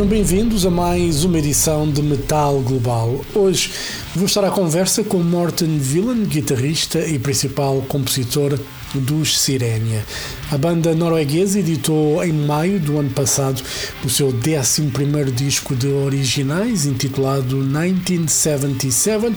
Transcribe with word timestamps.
Sejam 0.00 0.08
bem-vindos 0.08 0.64
a 0.64 0.70
mais 0.70 1.24
uma 1.24 1.38
edição 1.38 1.86
de 1.86 2.00
Metal 2.00 2.58
Global. 2.60 3.20
Hoje 3.34 3.70
vou 4.16 4.24
estar 4.24 4.42
à 4.42 4.50
conversa 4.50 5.04
com 5.04 5.18
Morten 5.18 5.76
Villan, 5.76 6.24
guitarrista 6.24 7.00
e 7.00 7.18
principal 7.18 7.82
compositor 7.82 8.58
dos 8.98 9.38
Sirenia. 9.38 10.04
A 10.50 10.58
banda 10.58 10.94
norueguesa 10.94 11.60
editou 11.60 12.24
em 12.24 12.32
maio 12.32 12.80
do 12.80 12.98
ano 12.98 13.10
passado 13.10 13.62
o 14.04 14.10
seu 14.10 14.28
11 14.28 15.30
disco 15.32 15.76
de 15.76 15.86
originais, 15.86 16.86
intitulado 16.86 17.56
1977, 17.56 19.34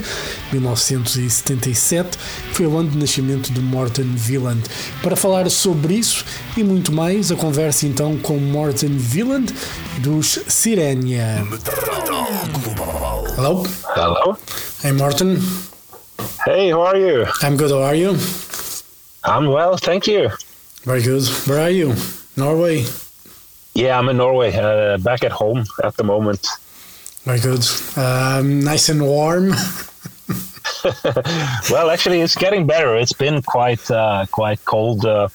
1977, 0.51 2.17
foi 2.51 2.65
o 2.65 2.77
ano 2.77 2.89
de 2.89 2.97
nascimento 2.97 3.51
de 3.51 3.61
Morten 3.61 4.11
Villand. 4.15 4.63
Para 5.01 5.15
falar 5.15 5.49
sobre 5.49 5.95
isso 5.95 6.25
e 6.57 6.63
muito 6.63 6.91
mais, 6.91 7.31
a 7.31 7.35
conversa 7.35 7.85
então 7.85 8.17
com 8.17 8.37
Morten 8.37 8.97
Villand 8.97 9.53
dos 9.99 10.39
Sirenia. 10.47 11.45
Hello. 13.37 13.63
Hello. 13.95 14.37
Hey 14.83 14.91
Morten. 14.91 15.37
Hey, 16.45 16.71
how 16.71 16.83
are 16.83 16.99
you? 16.99 17.25
I'm 17.41 17.55
good. 17.55 17.71
How 17.71 17.83
are 17.83 17.95
you? 17.95 18.17
I'm 19.25 19.47
well, 19.47 19.77
thank 19.77 20.07
you. 20.07 20.29
Very 20.83 21.01
good. 21.01 21.23
Where 21.47 21.61
are 21.61 21.69
you? 21.69 21.95
Norway. 22.35 22.85
Yeah, 23.73 23.97
I'm 23.97 24.09
in 24.09 24.17
Norway, 24.17 24.53
uh, 24.53 24.97
back 24.97 25.23
at 25.23 25.31
home 25.31 25.63
at 25.83 25.95
the 25.95 26.03
moment. 26.03 26.45
Very 27.23 27.39
good. 27.39 27.65
Um, 27.95 28.59
nice 28.59 28.89
and 28.89 29.01
warm. 29.01 29.49
well, 31.71 31.89
actually, 31.89 32.19
it's 32.19 32.35
getting 32.35 32.67
better. 32.67 32.97
It's 32.97 33.13
been 33.13 33.41
quite 33.41 33.89
uh, 33.89 34.25
quite 34.29 34.63
cold 34.65 35.05
uh, 35.05 35.29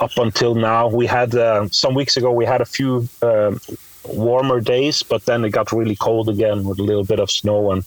up 0.00 0.16
until 0.16 0.54
now. 0.54 0.86
We 0.86 1.06
had 1.06 1.34
uh, 1.34 1.68
some 1.70 1.94
weeks 1.94 2.16
ago. 2.16 2.30
We 2.30 2.44
had 2.44 2.60
a 2.60 2.64
few 2.64 3.08
um, 3.22 3.60
warmer 4.04 4.60
days, 4.60 5.02
but 5.02 5.24
then 5.24 5.44
it 5.44 5.50
got 5.50 5.72
really 5.72 5.96
cold 5.96 6.28
again 6.28 6.62
with 6.64 6.78
a 6.78 6.82
little 6.82 7.04
bit 7.04 7.18
of 7.18 7.30
snow 7.30 7.72
and 7.72 7.84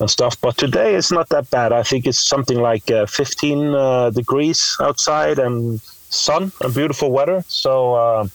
and 0.00 0.10
stuff. 0.10 0.40
But 0.40 0.56
today 0.56 0.94
it's 0.94 1.12
not 1.12 1.28
that 1.30 1.50
bad. 1.50 1.72
I 1.72 1.82
think 1.82 2.06
it's 2.06 2.22
something 2.22 2.60
like 2.60 2.90
uh, 2.90 3.06
15 3.06 3.74
uh, 3.74 4.10
degrees 4.10 4.76
outside 4.80 5.38
and 5.38 5.80
sun 5.80 6.52
and 6.60 6.74
beautiful 6.74 7.10
weather. 7.10 7.44
So 7.48 7.94
uh, 7.94 8.28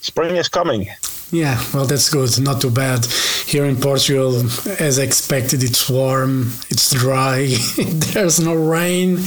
spring 0.00 0.36
is 0.36 0.48
coming. 0.48 0.88
Yeah, 1.32 1.58
well, 1.72 1.86
that's 1.86 2.10
good. 2.10 2.38
Not 2.40 2.60
too 2.60 2.70
bad. 2.70 3.06
Here 3.46 3.64
in 3.64 3.76
Portugal, 3.76 4.36
as 4.78 4.98
expected, 4.98 5.62
it's 5.62 5.88
warm, 5.88 6.52
it's 6.68 6.90
dry, 6.90 7.46
there's 8.12 8.38
no 8.38 8.54
rain. 8.54 9.18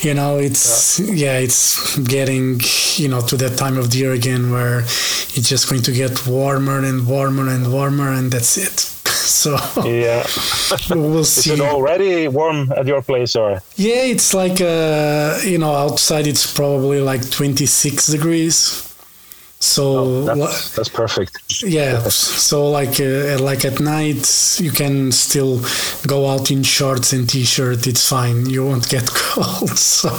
You 0.00 0.14
know, 0.14 0.36
it's, 0.36 0.98
yeah. 1.00 1.14
yeah, 1.14 1.38
it's 1.38 1.96
getting, 1.98 2.60
you 2.96 3.08
know, 3.08 3.22
to 3.22 3.36
that 3.36 3.56
time 3.56 3.78
of 3.78 3.92
the 3.92 3.98
year 3.98 4.12
again 4.12 4.50
where 4.50 4.80
it's 4.80 5.48
just 5.48 5.70
going 5.70 5.82
to 5.82 5.92
get 5.92 6.26
warmer 6.26 6.80
and 6.84 7.06
warmer 7.06 7.48
and 7.48 7.72
warmer, 7.72 8.12
and 8.12 8.30
that's 8.30 8.58
it. 8.58 9.01
So 9.42 9.56
yeah, 9.84 10.26
we'll 10.90 11.24
see. 11.24 11.52
Is 11.52 11.60
it 11.60 11.62
already 11.62 12.28
warm 12.28 12.72
at 12.72 12.86
your 12.86 13.02
place, 13.02 13.36
or? 13.36 13.62
Yeah, 13.76 14.02
it's 14.02 14.34
like 14.34 14.60
uh, 14.60 15.38
you 15.44 15.58
know 15.58 15.72
outside 15.72 16.26
it's 16.26 16.52
probably 16.52 17.00
like 17.00 17.28
26 17.30 18.08
degrees. 18.08 18.88
So 19.60 19.98
oh, 19.98 20.22
that's, 20.24 20.74
that's, 20.74 20.88
perfect. 20.88 21.62
Yeah. 21.62 22.02
so 22.08 22.68
like 22.68 22.98
uh, 22.98 23.38
like 23.38 23.64
at 23.64 23.78
night 23.78 24.58
you 24.58 24.72
can 24.72 25.12
still 25.12 25.60
go 26.08 26.28
out 26.28 26.50
in 26.50 26.64
shorts 26.64 27.12
and 27.12 27.28
t-shirt. 27.28 27.86
It's 27.86 28.08
fine. 28.08 28.46
You 28.46 28.66
won't 28.66 28.88
get 28.88 29.06
cold. 29.06 29.70
So. 29.78 30.10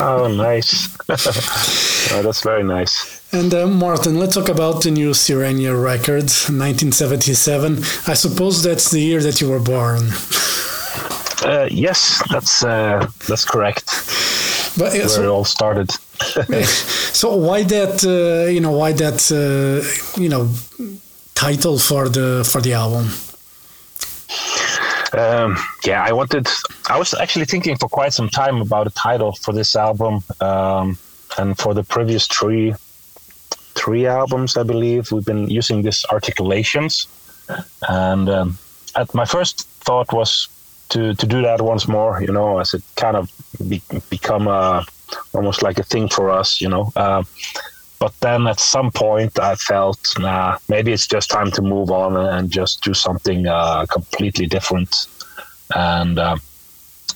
oh, 0.00 0.28
nice. 0.34 0.88
oh, 1.10 2.22
that's 2.22 2.42
very 2.42 2.62
nice. 2.62 3.13
And 3.34 3.52
uh, 3.52 3.66
Morten, 3.66 4.20
let's 4.20 4.36
talk 4.36 4.48
about 4.48 4.84
the 4.84 4.92
new 4.92 5.12
Sirenia 5.12 5.74
record, 5.74 6.30
1977. 6.30 7.78
I 8.06 8.14
suppose 8.14 8.62
that's 8.62 8.92
the 8.92 9.00
year 9.00 9.20
that 9.22 9.40
you 9.40 9.50
were 9.50 9.58
born. 9.58 10.02
Uh, 11.42 11.68
yes, 11.68 12.22
that's 12.30 12.62
uh, 12.62 13.04
that's 13.26 13.44
correct. 13.44 13.86
But 14.78 14.92
uh, 14.92 14.98
where 14.98 15.08
so, 15.08 15.22
it 15.24 15.26
all 15.26 15.44
started. 15.44 15.90
so 17.12 17.34
why 17.34 17.64
that? 17.64 18.04
Uh, 18.04 18.48
you 18.48 18.60
know, 18.60 18.70
why 18.70 18.92
that? 18.92 19.20
Uh, 19.32 19.82
you 20.20 20.28
know, 20.28 20.48
title 21.34 21.76
for 21.76 22.08
the 22.08 22.48
for 22.48 22.60
the 22.60 22.74
album? 22.74 23.10
Um, 25.12 25.56
yeah, 25.84 26.04
I 26.04 26.12
wanted. 26.12 26.46
I 26.88 26.96
was 27.00 27.14
actually 27.14 27.46
thinking 27.46 27.76
for 27.78 27.88
quite 27.88 28.12
some 28.12 28.28
time 28.28 28.60
about 28.60 28.86
a 28.86 28.90
title 28.90 29.32
for 29.32 29.52
this 29.52 29.74
album, 29.74 30.22
um, 30.40 30.96
and 31.36 31.58
for 31.58 31.74
the 31.74 31.82
previous 31.82 32.28
three 32.28 32.74
three 33.84 34.06
albums, 34.06 34.56
I 34.56 34.62
believe. 34.62 35.12
We've 35.12 35.24
been 35.24 35.48
using 35.50 35.82
this 35.82 36.04
alliterations, 36.10 37.06
and 37.88 38.28
um, 38.28 38.58
my 39.12 39.26
first 39.26 39.68
thought 39.84 40.12
was 40.12 40.48
to 40.88 41.14
to 41.14 41.26
do 41.26 41.42
that 41.42 41.60
once 41.60 41.86
more. 41.86 42.22
You 42.22 42.32
know, 42.32 42.58
as 42.58 42.74
it 42.74 42.82
kind 42.96 43.16
of 43.16 43.30
be, 43.68 43.82
become 44.10 44.48
a 44.48 44.84
almost 45.32 45.62
like 45.62 45.78
a 45.78 45.84
thing 45.84 46.08
for 46.08 46.30
us. 46.30 46.60
You 46.60 46.68
know. 46.68 46.92
Uh, 46.96 47.24
but 48.00 48.12
then 48.20 48.46
at 48.46 48.60
some 48.60 48.90
point, 48.90 49.38
I 49.38 49.54
felt, 49.54 49.98
nah, 50.18 50.58
maybe 50.68 50.92
it's 50.92 51.06
just 51.06 51.30
time 51.30 51.50
to 51.52 51.62
move 51.62 51.90
on 51.90 52.16
and 52.16 52.50
just 52.50 52.82
do 52.82 52.92
something 52.92 53.46
uh, 53.46 53.86
completely 53.86 54.46
different. 54.46 55.06
And 55.74 56.18
uh, 56.18 56.36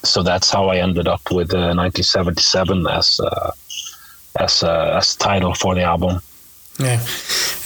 so 0.02 0.22
that's 0.22 0.50
how 0.50 0.68
I 0.68 0.76
ended 0.78 1.06
up 1.06 1.20
with 1.30 1.52
1977 1.52 2.86
uh, 2.86 2.90
as 2.90 3.20
uh, 3.20 3.50
as 4.38 4.62
uh, 4.62 4.96
as 4.96 5.16
title 5.16 5.54
for 5.54 5.74
the 5.74 5.82
album. 5.82 6.22
Yeah, 6.78 7.04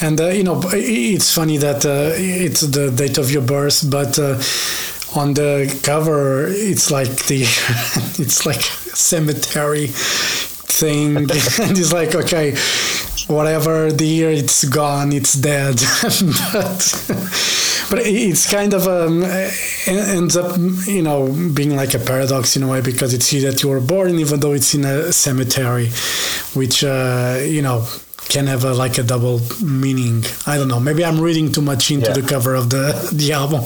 and 0.00 0.18
uh, 0.20 0.28
you 0.28 0.42
know 0.42 0.60
it's 0.72 1.34
funny 1.34 1.58
that 1.58 1.84
uh, 1.84 2.12
it's 2.16 2.62
the 2.62 2.90
date 2.90 3.18
of 3.18 3.30
your 3.30 3.42
birth, 3.42 3.84
but 3.90 4.18
uh, 4.18 4.40
on 5.18 5.34
the 5.34 5.78
cover 5.82 6.46
it's 6.48 6.90
like 6.90 7.10
the 7.26 7.42
it's 8.18 8.46
like 8.46 8.62
cemetery 8.62 9.88
thing, 9.88 11.16
and 11.18 11.30
it's 11.30 11.92
like 11.92 12.14
okay, 12.14 12.56
whatever 13.26 13.92
the 13.92 14.06
year 14.06 14.30
it's 14.30 14.64
gone, 14.64 15.12
it's 15.12 15.34
dead, 15.34 15.76
but 16.52 17.04
but 17.90 17.98
it's 18.06 18.50
kind 18.50 18.72
of 18.72 18.88
um, 18.88 19.22
ends 19.86 20.38
up 20.38 20.56
you 20.86 21.02
know 21.02 21.28
being 21.52 21.76
like 21.76 21.92
a 21.92 21.98
paradox 21.98 22.56
in 22.56 22.62
a 22.62 22.68
way 22.68 22.80
because 22.80 23.12
it's 23.12 23.28
here 23.28 23.50
that 23.50 23.62
you 23.62 23.68
were 23.68 23.80
born, 23.80 24.18
even 24.18 24.40
though 24.40 24.54
it's 24.54 24.74
in 24.74 24.86
a 24.86 25.12
cemetery, 25.12 25.88
which 26.54 26.82
uh, 26.82 27.38
you 27.42 27.60
know 27.60 27.86
can 28.28 28.46
have 28.46 28.64
a, 28.64 28.72
like 28.74 28.98
a 28.98 29.02
double 29.02 29.40
meaning. 29.62 30.24
I 30.46 30.56
don't 30.56 30.68
know. 30.68 30.80
Maybe 30.80 31.04
I'm 31.04 31.20
reading 31.20 31.52
too 31.52 31.62
much 31.62 31.90
into 31.90 32.08
yeah. 32.08 32.14
the 32.14 32.22
cover 32.22 32.54
of 32.54 32.70
the 32.70 32.84
the 33.12 33.32
album. 33.32 33.62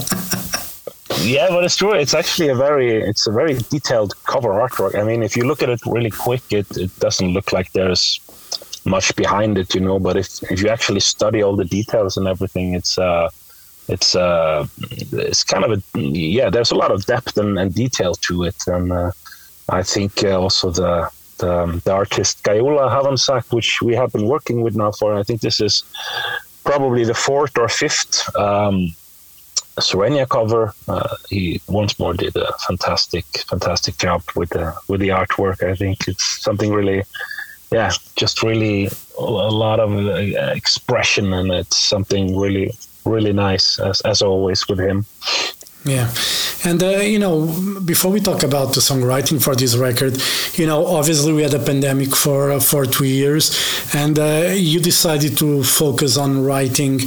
yeah, 1.23 1.49
but 1.49 1.65
it's 1.65 1.77
true. 1.77 1.93
It's 1.95 2.15
actually 2.15 2.49
a 2.49 2.55
very 2.55 3.03
it's 3.03 3.27
a 3.27 3.33
very 3.33 3.55
detailed 3.55 4.15
cover 4.25 4.51
artwork. 4.51 4.99
I 4.99 5.05
mean, 5.05 5.23
if 5.23 5.37
you 5.37 5.45
look 5.45 5.63
at 5.63 5.69
it 5.69 5.81
really 5.87 6.11
quick, 6.11 6.43
it, 6.51 6.67
it 6.77 6.97
doesn't 6.99 7.29
look 7.29 7.53
like 7.53 7.73
there's 7.73 8.21
much 8.85 9.15
behind 9.17 9.59
it, 9.59 9.75
you 9.75 9.81
know. 9.81 9.99
But 9.99 10.17
if 10.17 10.43
if 10.51 10.63
you 10.63 10.69
actually 10.69 11.01
study 11.01 11.43
all 11.43 11.57
the 11.57 11.65
details 11.65 12.17
and 12.17 12.27
everything, 12.27 12.75
it's 12.75 12.99
uh 12.99 13.31
it's 13.89 14.15
uh 14.17 14.67
it's 15.13 15.45
kind 15.45 15.65
of 15.65 15.71
a 15.73 15.99
yeah. 15.99 16.51
There's 16.51 16.71
a 16.71 16.77
lot 16.77 16.91
of 16.91 17.05
depth 17.07 17.37
and, 17.37 17.59
and 17.59 17.75
detail 17.75 18.15
to 18.15 18.45
it, 18.45 18.57
and 18.67 18.93
uh, 18.93 19.11
I 19.69 19.83
think 19.83 20.25
uh, 20.25 20.41
also 20.41 20.71
the 20.71 20.93
the, 21.01 21.11
um, 21.43 21.81
the 21.85 21.93
artist 21.93 22.43
Gyula 22.43 22.91
Havancsák, 22.91 23.53
which 23.53 23.81
we 23.83 23.95
have 23.95 24.13
been 24.13 24.27
working 24.27 24.63
with 24.63 24.77
now 24.77 24.93
for, 24.93 25.15
I 25.15 25.23
think 25.23 25.41
this 25.41 25.61
is 25.61 25.85
probably 26.65 27.05
the 27.05 27.15
fourth 27.15 27.57
or 27.59 27.69
fifth 27.69 28.29
um, 28.37 28.95
Sirenia 29.79 30.27
cover. 30.27 30.75
Uh, 30.89 31.17
he 31.29 31.61
once 31.69 31.99
more 31.99 32.15
did 32.15 32.35
a 32.37 32.53
fantastic, 32.67 33.25
fantastic 33.49 33.99
job 33.99 34.23
with 34.35 34.51
the 34.51 34.75
with 34.89 35.01
the 35.01 35.09
artwork. 35.09 35.63
I 35.63 35.75
think 35.75 36.09
it's 36.09 36.43
something 36.43 36.73
really, 36.73 37.05
yeah, 37.71 37.91
just 38.17 38.43
really 38.43 38.89
a 39.19 39.23
lot 39.23 39.81
of 39.81 39.93
uh, 39.93 40.53
expression, 40.55 41.33
and 41.33 41.51
it's 41.53 41.79
something 41.79 42.37
really, 42.39 42.73
really 43.05 43.33
nice 43.33 43.79
as 43.79 44.01
as 44.03 44.23
always 44.23 44.67
with 44.67 44.81
him. 44.81 45.05
Yeah. 45.87 46.13
And, 46.65 46.83
uh, 46.83 46.99
you 46.99 47.21
know, 47.21 47.47
before 47.85 48.11
we 48.11 48.21
talk 48.21 48.43
about 48.43 48.75
the 48.75 48.81
songwriting 48.81 49.41
for 49.41 49.55
this 49.55 49.77
record, 49.77 50.21
you 50.55 50.67
know, 50.67 50.85
obviously 50.85 51.33
we 51.33 51.43
had 51.43 51.55
a 51.55 51.61
pandemic 51.61 52.15
for, 52.15 52.51
uh, 52.51 52.61
for 52.61 52.85
two 52.87 53.05
years, 53.05 53.55
and 53.95 54.19
uh, 54.19 54.53
you 54.53 54.81
decided 54.81 55.39
to 55.39 55.63
focus 55.63 56.17
on 56.17 56.45
writing 56.45 57.01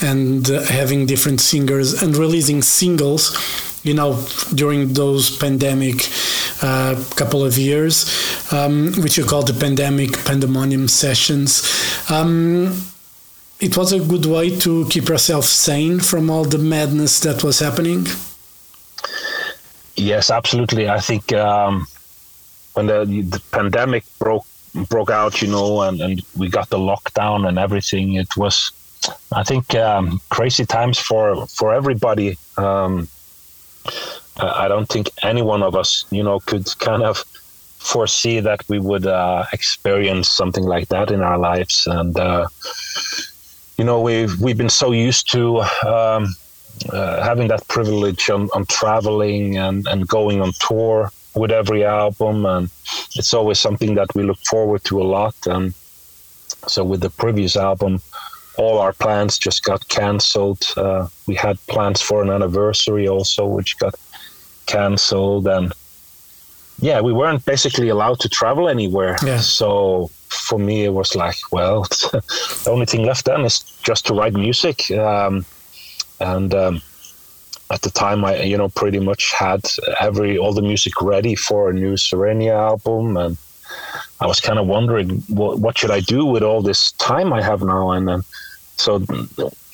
and 0.00 0.50
uh, 0.50 0.62
having 0.62 1.04
different 1.04 1.42
singers 1.42 2.02
and 2.02 2.16
releasing 2.16 2.62
singles 2.62 3.36
you 3.82 3.94
know, 3.94 4.24
during 4.54 4.92
those 4.92 5.36
pandemic 5.36 6.08
uh, 6.62 6.94
couple 7.16 7.44
of 7.44 7.58
years, 7.58 8.06
um, 8.52 8.92
which 9.02 9.18
you 9.18 9.24
call 9.24 9.42
the 9.42 9.52
pandemic 9.52 10.12
pandemonium 10.24 10.86
sessions. 10.86 11.62
Um, 12.08 12.80
it 13.62 13.76
was 13.76 13.92
a 13.92 14.00
good 14.00 14.26
way 14.26 14.50
to 14.58 14.86
keep 14.88 15.08
yourself 15.08 15.44
sane 15.44 16.00
from 16.00 16.28
all 16.28 16.44
the 16.44 16.58
madness 16.58 17.20
that 17.20 17.44
was 17.44 17.60
happening. 17.60 18.06
Yes, 19.94 20.30
absolutely. 20.30 20.88
I 20.88 20.98
think 20.98 21.32
um, 21.32 21.86
when 22.74 22.86
the, 22.86 23.04
the 23.04 23.40
pandemic 23.52 24.04
broke 24.18 24.46
broke 24.88 25.10
out, 25.10 25.40
you 25.42 25.48
know, 25.48 25.82
and, 25.82 26.00
and 26.00 26.22
we 26.36 26.48
got 26.48 26.70
the 26.70 26.78
lockdown 26.78 27.46
and 27.46 27.58
everything, 27.58 28.14
it 28.14 28.36
was, 28.38 28.72
I 29.30 29.44
think, 29.44 29.74
um, 29.74 30.20
crazy 30.30 30.66
times 30.66 30.98
for 30.98 31.46
for 31.46 31.72
everybody. 31.72 32.36
Um, 32.56 33.06
I 34.38 34.66
don't 34.66 34.88
think 34.88 35.10
any 35.22 35.42
one 35.42 35.62
of 35.62 35.76
us, 35.76 36.04
you 36.10 36.24
know, 36.24 36.40
could 36.40 36.66
kind 36.80 37.02
of 37.02 37.18
foresee 37.78 38.40
that 38.40 38.60
we 38.68 38.78
would 38.78 39.06
uh, 39.06 39.44
experience 39.52 40.28
something 40.28 40.64
like 40.64 40.88
that 40.88 41.10
in 41.12 41.20
our 41.20 41.38
lives, 41.38 41.86
and 41.86 42.18
uh, 42.18 42.46
you 43.82 43.86
know, 43.86 44.00
we've 44.00 44.38
we've 44.38 44.56
been 44.56 44.76
so 44.84 44.92
used 44.92 45.32
to. 45.32 45.60
Um, 45.96 46.36
uh, 46.88 47.22
having 47.22 47.48
that 47.48 47.66
privilege 47.68 48.30
on, 48.30 48.48
on 48.54 48.64
traveling 48.64 49.58
and, 49.58 49.86
and 49.88 50.08
going 50.08 50.40
on 50.40 50.52
tour 50.58 51.10
with 51.34 51.52
every 51.52 51.84
album 51.84 52.46
and 52.46 52.70
it's 53.14 53.34
always 53.34 53.60
something 53.60 53.94
that 53.94 54.08
we 54.14 54.22
look 54.22 54.38
forward 54.38 54.82
to 54.82 55.00
a 55.00 55.06
lot 55.16 55.36
and 55.46 55.74
so 56.66 56.82
with 56.82 57.00
the 57.02 57.10
previous 57.10 57.56
album 57.56 58.00
all 58.56 58.78
our 58.78 58.94
plans 58.94 59.38
just 59.38 59.62
got 59.64 59.86
cancelled 59.88 60.64
uh, 60.76 61.06
we 61.28 61.34
had 61.34 61.56
plans 61.66 62.00
for 62.00 62.22
an 62.22 62.30
anniversary 62.30 63.06
also 63.06 63.46
which 63.46 63.78
got 63.78 63.94
cancelled 64.66 65.46
and 65.46 65.72
yeah 66.80 67.00
we 67.00 67.12
weren't 67.12 67.44
basically 67.44 67.90
allowed 67.90 68.18
to 68.18 68.28
travel 68.28 68.66
anywhere 68.66 69.16
yeah. 69.24 69.38
so 69.38 70.10
for 70.32 70.58
me 70.58 70.84
it 70.84 70.92
was 70.92 71.14
like 71.14 71.36
well 71.50 71.82
the 72.64 72.68
only 72.70 72.86
thing 72.86 73.04
left 73.04 73.26
then 73.26 73.42
is 73.44 73.60
just 73.82 74.06
to 74.06 74.14
write 74.14 74.34
music. 74.34 74.90
Um, 74.90 75.44
and 76.20 76.54
um, 76.54 76.82
at 77.70 77.82
the 77.82 77.90
time 77.90 78.24
I 78.24 78.42
you 78.42 78.56
know 78.56 78.68
pretty 78.68 79.00
much 79.00 79.32
had 79.32 79.62
every 80.00 80.38
all 80.38 80.52
the 80.52 80.62
music 80.62 81.00
ready 81.00 81.34
for 81.34 81.70
a 81.70 81.72
new 81.72 81.96
Sirenia 81.96 82.54
album. 82.54 83.16
And 83.16 83.36
I 84.20 84.26
was 84.26 84.40
kind 84.40 84.58
of 84.58 84.66
wondering 84.66 85.22
what 85.28 85.58
what 85.58 85.78
should 85.78 85.90
I 85.90 86.00
do 86.00 86.24
with 86.24 86.42
all 86.42 86.62
this 86.62 86.92
time 86.92 87.32
I 87.32 87.42
have 87.42 87.62
now? 87.62 87.90
And 87.90 88.08
then 88.08 88.22
so 88.76 89.04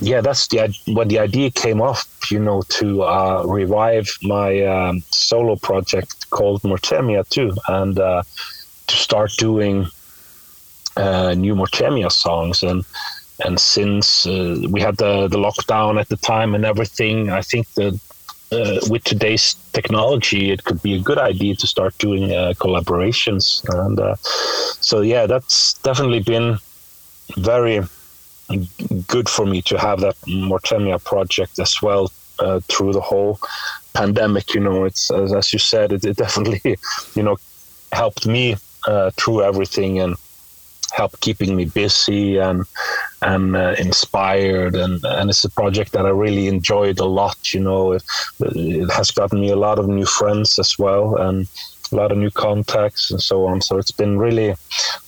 yeah 0.01 0.21
that's 0.21 0.49
the 0.49 0.59
when 0.89 1.09
the 1.09 1.19
idea 1.19 1.51
came 1.51 1.81
off 1.81 2.07
you 2.31 2.39
know 2.39 2.63
to 2.63 3.03
uh, 3.03 3.43
revive 3.47 4.09
my 4.23 4.63
um, 4.65 5.03
solo 5.11 5.57
project 5.57 6.31
called 6.31 6.63
Mortemia 6.63 7.29
too. 7.29 7.53
And 7.69 7.99
uh, 7.99 8.23
to 8.87 8.97
start 8.97 9.33
doing 9.37 9.87
uh, 10.99 11.35
new 11.35 11.55
Mortemia 11.55 12.11
songs 12.11 12.62
and 12.62 12.85
and 13.45 13.61
since 13.61 14.27
uh, 14.27 14.61
we 14.69 14.81
had 14.81 14.97
the, 14.97 15.29
the 15.29 15.39
lockdown 15.39 16.00
at 16.00 16.09
the 16.09 16.17
time 16.17 16.56
and 16.56 16.65
everything, 16.65 17.31
I 17.31 17.41
think 17.41 17.73
that 17.75 18.00
uh, 18.50 18.81
with 18.91 19.05
today's 19.05 19.55
technology, 19.73 20.50
it 20.50 20.65
could 20.65 20.83
be 20.83 20.95
a 20.95 21.00
good 21.00 21.19
idea 21.19 21.55
to 21.55 21.67
start 21.67 21.97
doing 21.99 22.33
uh, 22.33 22.55
collaborations. 22.56 23.62
And 23.69 24.00
uh, 24.00 24.17
so, 24.81 25.03
yeah, 25.03 25.27
that's 25.27 25.75
definitely 25.75 26.21
been 26.21 26.59
very 27.37 27.83
good 29.06 29.29
for 29.29 29.45
me 29.47 29.62
to 29.62 29.79
have 29.79 30.00
that 30.00 30.17
Mortemia 30.27 31.03
project 31.05 31.59
as 31.59 31.81
well 31.83 32.11
uh, 32.39 32.61
through 32.69 32.93
the 32.93 33.00
whole 33.00 33.39
pandemic. 33.95 34.55
You 34.55 34.61
know, 34.61 34.85
it's 34.85 35.11
as, 35.11 35.33
as 35.33 35.53
you 35.53 35.59
said, 35.59 35.93
it, 35.93 36.05
it, 36.05 36.17
definitely, 36.17 36.77
you 37.15 37.23
know, 37.23 37.37
helped 37.93 38.27
me 38.27 38.56
uh, 38.87 39.11
through 39.17 39.43
everything 39.43 40.00
and 40.00 40.17
help 40.99 41.19
keeping 41.21 41.56
me 41.56 41.65
busy 41.65 42.39
and 42.39 42.65
and 43.23 43.56
uh, 43.56 43.75
inspired. 43.79 44.75
And 44.75 45.05
and 45.05 45.31
it's 45.31 45.45
a 45.45 45.50
project 45.61 45.93
that 45.93 46.06
I 46.06 46.11
really 46.25 46.47
enjoyed 46.49 46.99
a 46.99 47.11
lot 47.21 47.39
you 47.55 47.61
know. 47.61 47.93
It, 47.93 48.05
it, 48.41 48.91
has 48.99 49.11
gotten 49.11 49.41
me 49.41 49.50
a 49.50 49.62
lot 49.67 49.79
of 49.79 49.89
new 49.89 50.06
friends 50.19 50.59
as 50.59 50.79
well 50.79 51.17
and 51.17 51.47
a 51.93 51.97
lot 51.97 52.12
of 52.12 52.19
new 52.19 52.31
contacts 52.31 53.11
and 53.11 53.23
so 53.23 53.47
on. 53.47 53.62
So 53.62 53.79
it's 53.79 53.97
been 54.03 54.19
really 54.19 54.55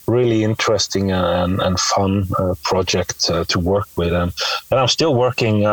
really 0.06 0.42
interesting 0.44 1.12
and, 1.12 1.60
and 1.60 1.78
fun 1.78 2.26
uh, 2.38 2.54
project 2.64 3.30
uh, 3.30 3.44
to 3.44 3.58
work 3.58 3.88
with. 3.96 4.12
And, 4.12 4.32
and 4.70 4.80
I'm 4.80 4.88
still 4.88 5.14
working 5.14 5.66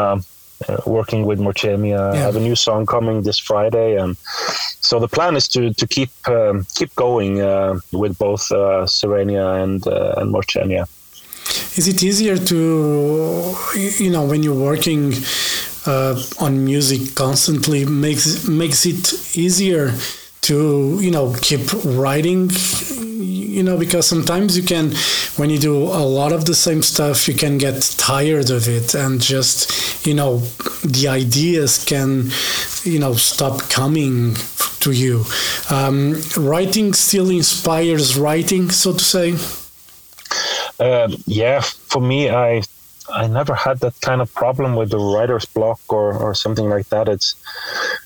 uh, 0.68 0.78
working 0.86 1.26
with 1.26 1.40
Mortemia. 1.40 2.14
Yeah. 2.14 2.14
I 2.14 2.18
have 2.18 2.36
a 2.36 2.40
new 2.40 2.56
song 2.56 2.86
coming 2.86 3.24
this 3.24 3.40
Friday, 3.40 3.98
and 3.98 4.18
so 4.82 5.00
the 5.00 5.08
plan 5.08 5.36
is 5.36 5.48
to 5.50 5.74
to 5.74 5.88
keep 5.88 6.12
um, 6.28 6.66
keep 6.76 6.94
going 6.96 7.42
uh, 7.42 7.80
with 7.92 8.18
both 8.18 8.52
uh, 8.52 8.86
Sirenia 8.86 9.64
and 9.64 9.86
uh, 9.88 10.16
and 10.18 10.34
Mortemia. 10.34 10.88
Is 11.78 11.88
it 11.88 12.04
easier 12.04 12.38
to 12.38 13.56
you 13.76 14.10
know 14.10 14.24
when 14.26 14.44
you're 14.44 14.64
working 14.72 15.14
uh, 15.86 16.22
on 16.40 16.66
music 16.66 17.16
constantly 17.16 17.86
makes 17.86 18.48
makes 18.48 18.86
it 18.86 19.14
easier 19.38 19.94
to 20.48 20.98
you 21.02 21.12
know 21.12 21.34
keep 21.42 21.62
writing 21.84 22.50
you 23.58 23.62
know 23.62 23.78
because 23.78 24.08
sometimes 24.08 24.56
you 24.56 24.64
can 24.64 24.94
when 25.36 25.50
you 25.50 25.60
do 25.60 25.76
a 25.76 26.06
lot 26.20 26.32
of 26.32 26.46
the 26.46 26.56
same 26.56 26.82
stuff 26.82 27.28
you 27.28 27.34
can 27.34 27.58
get 27.58 27.82
tired 27.98 28.50
of 28.50 28.68
it 28.70 28.96
and 28.96 29.20
just 29.20 30.06
you 30.08 30.14
know 30.14 30.38
the 30.86 31.06
ideas 31.10 31.84
can 31.84 32.30
you 32.84 32.98
know 32.98 33.14
stop 33.14 33.70
coming 33.70 34.36
to 34.80 34.92
you 34.92 35.26
um, 35.70 36.16
writing 36.38 36.94
still 36.94 37.30
inspires 37.30 38.18
writing 38.18 38.70
so 38.70 38.94
to 38.94 39.04
say 39.04 39.36
uh, 40.80 41.10
yeah 41.26 41.60
for 41.60 42.00
me 42.00 42.30
i 42.30 42.62
I 43.10 43.28
never 43.28 43.56
had 43.56 43.80
that 43.80 44.00
kind 44.02 44.22
of 44.22 44.34
problem 44.34 44.76
with 44.76 44.90
the 44.90 45.00
writer's 45.00 45.46
block 45.46 45.80
or, 45.88 46.14
or 46.14 46.34
something 46.36 46.68
like 46.68 46.90
that. 46.90 47.08
It's 47.08 47.36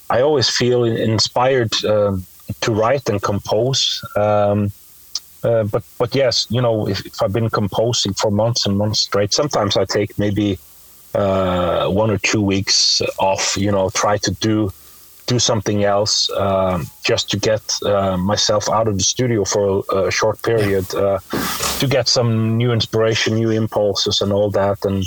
I 0.08 0.20
always 0.20 0.48
feel 0.48 0.84
inspired 0.84 1.72
um, 1.84 2.24
to 2.60 2.72
write 2.72 3.08
and 3.08 3.22
compose. 3.22 4.04
Um, 4.16 4.70
uh, 5.44 5.64
but 5.64 5.82
but 5.98 6.14
yes, 6.14 6.46
you 6.50 6.60
know, 6.60 6.88
if, 6.88 7.04
if, 7.04 7.20
I've 7.20 7.32
been 7.32 7.50
composing 7.50 8.12
for 8.14 8.30
months 8.30 8.66
and 8.66 8.78
months 8.78 9.00
straight, 9.00 9.32
sometimes 9.32 9.76
I 9.76 9.84
take 9.84 10.18
maybe 10.18 10.58
uh, 11.14 11.88
one 11.88 12.10
or 12.10 12.18
two 12.18 12.40
weeks 12.40 13.02
off. 13.18 13.56
You 13.56 13.72
know, 13.72 13.90
try 13.90 14.18
to 14.18 14.30
do 14.30 14.72
do 15.26 15.38
something 15.38 15.84
else 15.84 16.30
um, 16.30 16.86
just 17.02 17.30
to 17.30 17.38
get 17.38 17.62
uh, 17.84 18.16
myself 18.16 18.68
out 18.68 18.88
of 18.88 18.96
the 18.96 19.02
studio 19.02 19.44
for 19.44 19.82
a, 19.90 19.96
a 20.06 20.10
short 20.10 20.42
period 20.42 20.92
uh, 20.94 21.18
to 21.78 21.86
get 21.86 22.08
some 22.08 22.56
new 22.56 22.72
inspiration, 22.72 23.34
new 23.34 23.50
impulses, 23.50 24.20
and 24.20 24.32
all 24.32 24.50
that. 24.50 24.84
And 24.84 25.04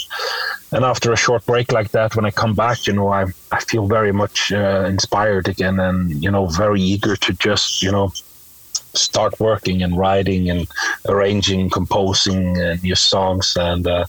and 0.71 0.83
after 0.83 1.11
a 1.13 1.17
short 1.17 1.45
break 1.45 1.71
like 1.71 1.91
that, 1.91 2.15
when 2.15 2.25
I 2.25 2.31
come 2.31 2.53
back, 2.53 2.87
you 2.87 2.93
know, 2.93 3.09
I 3.09 3.25
I 3.51 3.59
feel 3.59 3.87
very 3.87 4.11
much 4.11 4.51
uh, 4.51 4.85
inspired 4.87 5.47
again, 5.47 5.79
and 5.79 6.23
you 6.23 6.31
know, 6.31 6.47
very 6.47 6.81
eager 6.81 7.15
to 7.15 7.33
just 7.33 7.81
you 7.81 7.91
know 7.91 8.11
start 8.93 9.39
working 9.39 9.83
and 9.83 9.97
writing 9.97 10.49
and 10.49 10.67
arranging, 11.07 11.69
composing 11.69 12.59
uh, 12.61 12.77
new 12.81 12.95
songs, 12.95 13.55
and 13.57 13.87
uh, 13.87 14.05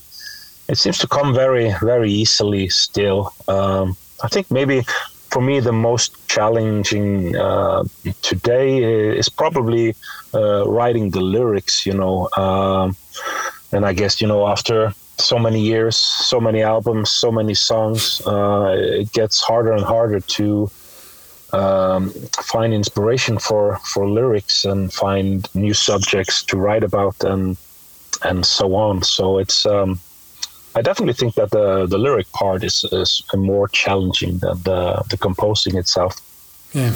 it 0.69 0.79
seems 0.79 0.99
to 0.99 1.07
come 1.07 1.35
very, 1.35 1.75
very 1.83 2.11
easily 2.11 2.69
still. 2.69 3.33
Um, 3.49 3.97
I 4.23 4.29
think 4.29 4.51
maybe 4.51 4.83
for 5.31 5.43
me 5.43 5.61
the 5.61 5.73
most 5.73 6.29
challenging 6.29 7.37
uh, 7.37 7.85
today 8.23 8.79
is 9.19 9.29
probably 9.29 9.95
uh, 10.33 10.67
writing 10.67 11.11
the 11.11 11.21
lyrics. 11.21 11.85
You 11.85 11.95
know, 11.95 12.29
um, 12.37 12.97
and 13.73 13.85
I 13.85 13.93
guess 13.93 14.21
you 14.21 14.27
know 14.27 14.47
after 14.47 14.95
so 15.19 15.39
many 15.39 15.61
years, 15.61 15.97
so 15.97 16.41
many 16.41 16.63
albums, 16.63 17.11
so 17.11 17.31
many 17.33 17.55
songs, 17.55 18.21
uh, 18.27 18.75
it 18.79 19.13
gets 19.13 19.41
harder 19.41 19.73
and 19.73 19.85
harder 19.85 20.21
to 20.21 20.71
um, 21.53 22.11
find 22.43 22.75
inspiration 22.75 23.39
for 23.39 23.79
for 23.79 24.09
lyrics 24.09 24.65
and 24.65 24.93
find 24.93 25.49
new 25.55 25.75
subjects 25.75 26.43
to 26.45 26.57
write 26.57 26.85
about 26.85 27.23
and 27.25 27.57
and 28.25 28.45
so 28.45 28.75
on. 28.75 29.03
So 29.03 29.39
it's 29.39 29.65
um, 29.67 29.99
I 30.75 30.83
definitely 30.83 31.15
think 31.15 31.35
that 31.35 31.51
the 31.51 31.87
the 31.87 31.99
lyric 31.99 32.31
part 32.33 32.63
is, 32.65 32.85
is 32.93 33.23
more 33.35 33.69
challenging 33.69 34.39
than 34.39 34.63
the 34.63 35.03
the 35.11 35.17
composing 35.17 35.77
itself. 35.77 36.15
Yeah, 36.75 36.93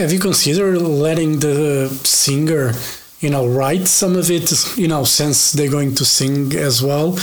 have 0.00 0.12
you 0.12 0.20
considered 0.20 0.78
letting 0.78 1.40
the 1.40 1.88
singer? 2.04 2.74
You 3.22 3.30
know 3.30 3.46
write 3.46 3.86
some 3.86 4.16
of 4.16 4.30
it 4.30 4.50
you 4.76 4.88
know 4.88 5.04
since 5.04 5.52
they're 5.52 5.70
going 5.70 5.94
to 5.94 6.04
sing 6.04 6.52
as 6.54 6.82
well 6.82 7.18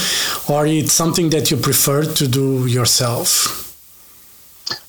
or 0.48 0.66
it's 0.66 0.92
something 0.92 1.30
that 1.30 1.50
you 1.50 1.56
prefer 1.56 2.02
to 2.04 2.26
do 2.26 2.66
yourself 2.66 3.60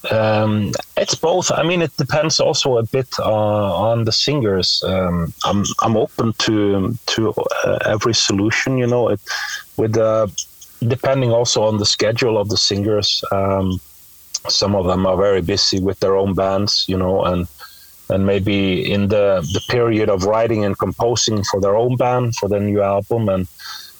um, 0.09 0.71
it's 0.97 1.15
both. 1.15 1.51
I 1.51 1.63
mean, 1.63 1.81
it 1.81 1.95
depends 1.97 2.39
also 2.39 2.77
a 2.77 2.83
bit 2.83 3.07
uh, 3.19 3.75
on 3.75 4.05
the 4.05 4.11
singers. 4.11 4.83
Um, 4.85 5.33
I'm 5.43 5.63
I'm 5.81 5.97
open 5.97 6.33
to 6.39 6.97
to 7.07 7.33
uh, 7.63 7.79
every 7.85 8.13
solution. 8.13 8.77
You 8.77 8.87
know, 8.87 9.09
it 9.09 9.21
with 9.77 9.97
uh, 9.97 10.27
depending 10.87 11.31
also 11.31 11.63
on 11.63 11.77
the 11.77 11.85
schedule 11.85 12.37
of 12.37 12.49
the 12.49 12.57
singers. 12.57 13.23
Um, 13.31 13.79
some 14.49 14.75
of 14.75 14.87
them 14.87 15.05
are 15.05 15.17
very 15.17 15.41
busy 15.41 15.79
with 15.79 15.99
their 15.99 16.15
own 16.15 16.33
bands. 16.33 16.85
You 16.87 16.97
know, 16.97 17.23
and 17.23 17.47
and 18.11 18.25
maybe 18.25 18.91
in 18.91 19.07
the 19.07 19.41
the 19.53 19.61
period 19.69 20.09
of 20.09 20.25
writing 20.25 20.65
and 20.65 20.77
composing 20.77 21.43
for 21.43 21.59
their 21.59 21.75
own 21.75 21.95
band 21.95 22.35
for 22.35 22.47
their 22.49 22.59
new 22.59 22.81
album, 22.81 23.29
and 23.29 23.47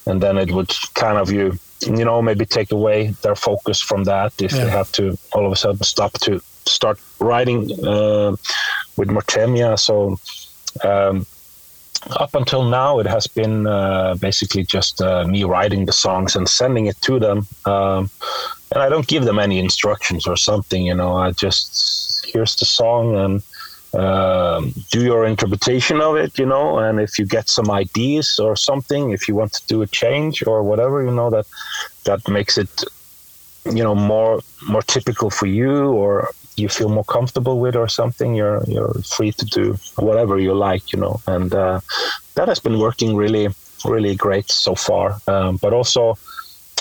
and 0.06 0.22
then 0.22 0.38
it 0.38 0.51
would 0.51 0.74
kind 0.94 1.18
of 1.18 1.32
you 1.32 1.58
you 1.88 2.06
know, 2.06 2.22
maybe 2.22 2.46
take 2.46 2.72
away 2.72 3.08
their 3.22 3.36
focus 3.36 3.82
from 3.82 4.03
that 4.06 4.34
if 4.41 4.53
yeah. 4.53 4.65
they 4.65 4.70
have 4.70 4.91
to 4.94 5.18
all 5.34 5.46
of 5.46 5.51
a 5.51 5.56
sudden 5.56 5.84
stop 5.84 6.13
to 6.20 6.39
start 6.65 7.00
writing 7.20 7.72
uh, 7.86 8.32
with 8.98 9.10
Mortemia. 9.10 9.80
So 9.80 10.20
um, 10.88 11.25
up 12.12 12.36
until 12.36 12.63
now, 12.63 13.00
it 13.00 13.08
has 13.08 13.27
been 13.27 13.68
uh, 13.68 14.15
basically 14.15 14.63
just 14.63 15.01
uh, 15.01 15.25
me 15.25 15.44
writing 15.44 15.86
the 15.86 15.94
songs 15.94 16.36
and 16.36 16.48
sending 16.48 16.86
it 16.86 17.00
to 17.01 17.20
them. 17.20 17.48
Um, 17.65 18.10
and 18.74 18.82
I 18.84 18.89
don't 18.89 19.08
give 19.08 19.25
them 19.25 19.39
any 19.39 19.60
instructions 19.60 20.27
or 20.27 20.38
something, 20.38 20.86
you 20.86 20.94
know. 20.94 21.15
I 21.15 21.32
just 21.32 22.25
here's 22.25 22.56
the 22.56 22.65
song 22.65 23.18
and 23.18 23.44
um, 23.93 24.74
do 24.89 25.03
your 25.03 25.25
interpretation 25.25 26.01
of 26.01 26.15
it, 26.15 26.38
you 26.39 26.45
know. 26.45 26.79
And 26.79 27.00
if 27.00 27.19
you 27.19 27.25
get 27.25 27.50
some 27.50 27.69
ideas 27.69 28.39
or 28.39 28.55
something, 28.55 29.12
if 29.12 29.27
you 29.27 29.36
want 29.36 29.53
to 29.53 29.67
do 29.67 29.81
a 29.81 29.88
change 29.88 30.45
or 30.45 30.63
whatever, 30.63 31.03
you 31.03 31.12
know 31.12 31.29
that 31.29 31.45
that 32.05 32.27
makes 32.27 32.57
it, 32.57 32.83
you 33.65 33.83
know, 33.83 33.95
more 33.95 34.39
more 34.67 34.81
typical 34.81 35.29
for 35.29 35.48
you 35.48 35.91
or 35.91 36.29
you 36.55 36.69
feel 36.69 36.89
more 36.89 37.03
comfortable 37.03 37.60
with 37.60 37.75
or 37.75 37.88
something, 37.88 38.36
you're 38.36 38.63
you're 38.67 38.93
free 39.15 39.31
to 39.31 39.45
do 39.45 39.77
whatever 39.98 40.39
you 40.39 40.53
like, 40.53 40.93
you 40.93 41.00
know. 41.00 41.19
And 41.27 41.53
uh, 41.53 41.81
that 42.36 42.48
has 42.48 42.60
been 42.60 42.79
working 42.79 43.15
really 43.15 43.50
really 43.83 44.15
great 44.15 44.50
so 44.50 44.75
far. 44.75 45.17
Um, 45.27 45.57
but 45.57 45.74
also 45.74 46.17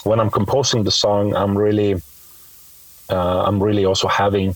when 0.05 0.21
I'm 0.21 0.31
composing 0.31 0.85
the 0.85 0.91
song, 0.91 1.35
I'm 1.35 1.57
really 1.57 1.95
uh, 3.11 3.43
I'm 3.47 3.63
really 3.63 3.85
also 3.85 4.09
having 4.09 4.55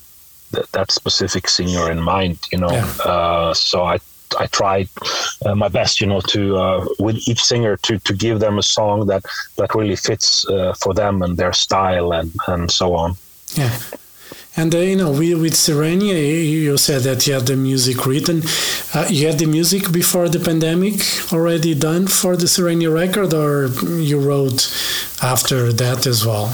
th- 0.55 0.71
that 0.73 0.91
specific 0.91 1.49
singer 1.49 1.91
in 1.91 2.01
mind, 2.01 2.39
you 2.53 2.59
know. 2.59 2.71
Yeah. 2.71 2.87
Uh, 3.05 3.55
so 3.55 3.85
I 3.85 3.99
I 4.39 4.47
tried 4.47 4.89
uh, 5.47 5.55
my 5.55 5.69
best, 5.69 6.01
you 6.01 6.07
know, 6.07 6.21
to 6.21 6.57
uh, 6.57 6.87
with 6.99 7.17
each 7.29 7.43
singer 7.43 7.77
to 7.79 7.99
to 7.99 8.13
give 8.13 8.41
them 8.41 8.59
a 8.59 8.63
song 8.63 9.07
that 9.07 9.25
that 9.57 9.75
really 9.75 9.97
fits 9.97 10.47
uh, 10.49 10.75
for 10.75 10.95
them 10.95 11.23
and 11.23 11.37
their 11.37 11.53
style 11.53 12.13
and 12.13 12.33
and 12.47 12.71
so 12.71 12.95
on. 12.95 13.17
Yeah. 13.55 13.77
And 14.57 14.73
uh, 14.75 14.79
you 14.79 14.97
know, 14.97 15.11
with, 15.11 15.41
with 15.41 15.55
Sirenia, 15.55 16.15
you 16.15 16.77
said 16.79 17.03
that 17.03 17.27
you 17.27 17.35
had 17.35 17.47
the 17.47 17.57
music 17.57 18.07
written. 18.07 18.43
Uh, 18.95 19.07
you 19.11 19.27
had 19.27 19.39
the 19.39 19.47
music 19.47 19.91
before 19.91 20.29
the 20.29 20.39
pandemic 20.39 20.95
already 21.33 21.75
done 21.75 22.07
for 22.07 22.37
the 22.37 22.47
Sirenia 22.47 22.91
record, 22.91 23.35
or 23.35 23.67
you 23.99 24.21
wrote 24.21 24.73
after 25.23 25.73
that 25.73 26.07
as 26.07 26.25
well? 26.25 26.53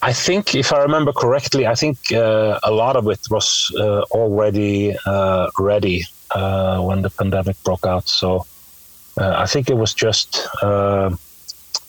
I 0.00 0.12
think, 0.12 0.54
if 0.54 0.72
I 0.72 0.82
remember 0.82 1.12
correctly, 1.12 1.66
I 1.66 1.74
think 1.74 2.12
uh, 2.12 2.60
a 2.62 2.70
lot 2.70 2.94
of 2.94 3.08
it 3.08 3.20
was 3.30 3.72
uh, 3.76 4.02
already 4.12 4.96
uh, 5.06 5.48
ready 5.58 6.04
uh, 6.30 6.80
when 6.80 7.02
the 7.02 7.10
pandemic 7.10 7.56
broke 7.64 7.84
out. 7.84 8.08
So 8.08 8.46
uh, 9.20 9.34
I 9.36 9.46
think 9.46 9.68
it 9.68 9.76
was 9.76 9.94
just 9.94 10.46
uh, 10.62 11.10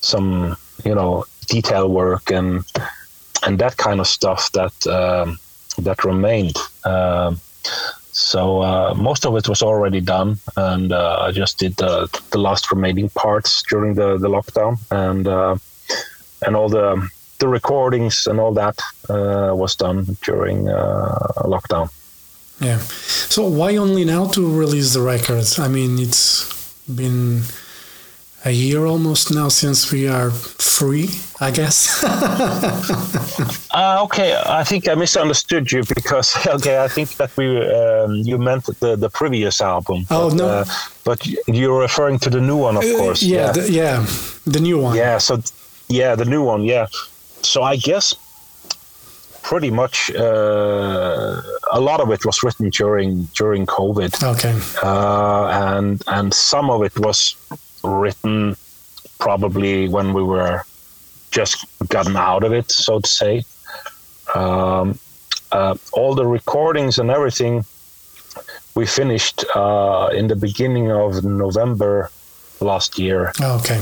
some, 0.01 0.57
you 0.83 0.95
know, 0.95 1.25
detail 1.47 1.87
work 1.89 2.31
and 2.31 2.63
and 3.43 3.57
that 3.59 3.77
kind 3.77 3.99
of 3.99 4.07
stuff 4.07 4.51
that 4.51 4.87
um, 4.87 5.39
that 5.77 6.03
remained. 6.03 6.55
Um, 6.85 7.39
so 8.11 8.93
most 8.95 9.25
of 9.25 9.35
it 9.35 9.47
was 9.47 9.61
already 9.61 10.01
done, 10.01 10.39
and 10.57 10.91
I 10.91 11.31
just 11.31 11.57
did 11.59 11.75
the, 11.77 12.09
the 12.31 12.37
last 12.37 12.71
remaining 12.71 13.09
parts 13.09 13.63
during 13.69 13.93
the, 13.93 14.17
the 14.17 14.27
lockdown, 14.27 14.77
and 14.91 15.27
and 16.41 16.55
all 16.55 16.67
the 16.67 17.09
the 17.39 17.47
recordings 17.47 18.27
and 18.27 18.39
all 18.39 18.53
that 18.53 18.79
uh, 19.09 19.51
was 19.55 19.75
done 19.75 20.17
during 20.21 20.69
uh, 20.69 21.17
lockdown. 21.45 21.89
Yeah. 22.61 22.79
So 23.29 23.47
why 23.47 23.77
only 23.77 24.05
now 24.05 24.25
to 24.27 24.59
release 24.59 24.93
the 24.93 25.01
records? 25.01 25.59
I 25.59 25.67
mean, 25.67 25.97
it's 25.99 26.45
been 26.87 27.43
a 28.45 28.51
year 28.51 28.85
almost 28.85 29.33
now 29.33 29.49
since 29.49 29.91
we 29.91 30.07
are 30.07 30.31
free, 30.31 31.09
I 31.41 31.51
guess. 31.51 32.03
uh, 33.73 34.03
okay, 34.03 34.41
I 34.45 34.63
think 34.63 34.87
I 34.87 34.95
misunderstood 34.95 35.71
you 35.71 35.83
because 35.83 36.35
okay, 36.47 36.83
I 36.83 36.87
think 36.87 37.15
that 37.17 37.35
we 37.37 37.57
um, 37.69 38.15
you 38.15 38.37
meant 38.37 38.65
the 38.79 38.95
the 38.95 39.09
previous 39.09 39.61
album. 39.61 40.05
Oh 40.09 40.29
but, 40.29 40.35
no, 40.35 40.47
uh, 40.47 40.65
but 41.03 41.25
you're 41.47 41.79
referring 41.81 42.19
to 42.19 42.29
the 42.29 42.41
new 42.41 42.57
one, 42.57 42.77
of 42.77 42.83
course. 42.97 43.21
yeah, 43.23 43.37
yeah. 43.37 43.51
The, 43.51 43.71
yeah, 43.71 44.05
the 44.45 44.59
new 44.59 44.79
one. 44.79 44.95
Yeah. 44.95 45.17
So 45.17 45.41
yeah, 45.87 46.15
the 46.15 46.25
new 46.25 46.43
one. 46.43 46.63
Yeah. 46.63 46.87
So 47.43 47.63
I 47.63 47.75
guess 47.75 48.13
pretty 49.43 49.71
much 49.71 50.11
uh, 50.15 51.41
a 51.71 51.79
lot 51.79 51.99
of 51.99 52.11
it 52.11 52.23
was 52.25 52.43
written 52.43 52.69
during 52.69 53.23
during 53.35 53.65
COVID. 53.65 54.11
Okay. 54.35 54.53
Uh, 54.83 55.47
and 55.47 56.01
and 56.07 56.33
some 56.33 56.69
of 56.69 56.83
it 56.83 56.97
was 56.99 57.35
written 57.83 58.55
probably 59.19 59.89
when 59.89 60.13
we 60.13 60.23
were 60.23 60.63
just 61.31 61.65
gotten 61.89 62.15
out 62.15 62.43
of 62.43 62.53
it, 62.53 62.71
so 62.71 62.99
to 62.99 63.07
say. 63.07 63.43
Um, 64.35 64.99
uh, 65.51 65.75
all 65.93 66.13
the 66.15 66.25
recordings 66.25 66.99
and 66.99 67.09
everything 67.09 67.65
we 68.75 68.85
finished 68.85 69.45
uh, 69.55 70.09
in 70.13 70.27
the 70.27 70.35
beginning 70.35 70.91
of 70.91 71.23
November 71.23 72.11
last 72.59 72.99
year. 72.99 73.33
Okay. 73.41 73.81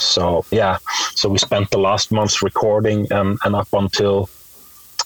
So 0.00 0.44
yeah, 0.50 0.78
so 1.14 1.28
we 1.28 1.38
spent 1.38 1.70
the 1.70 1.78
last 1.78 2.10
months 2.12 2.42
recording, 2.42 3.06
and, 3.10 3.38
and 3.44 3.54
up 3.54 3.68
until 3.72 4.28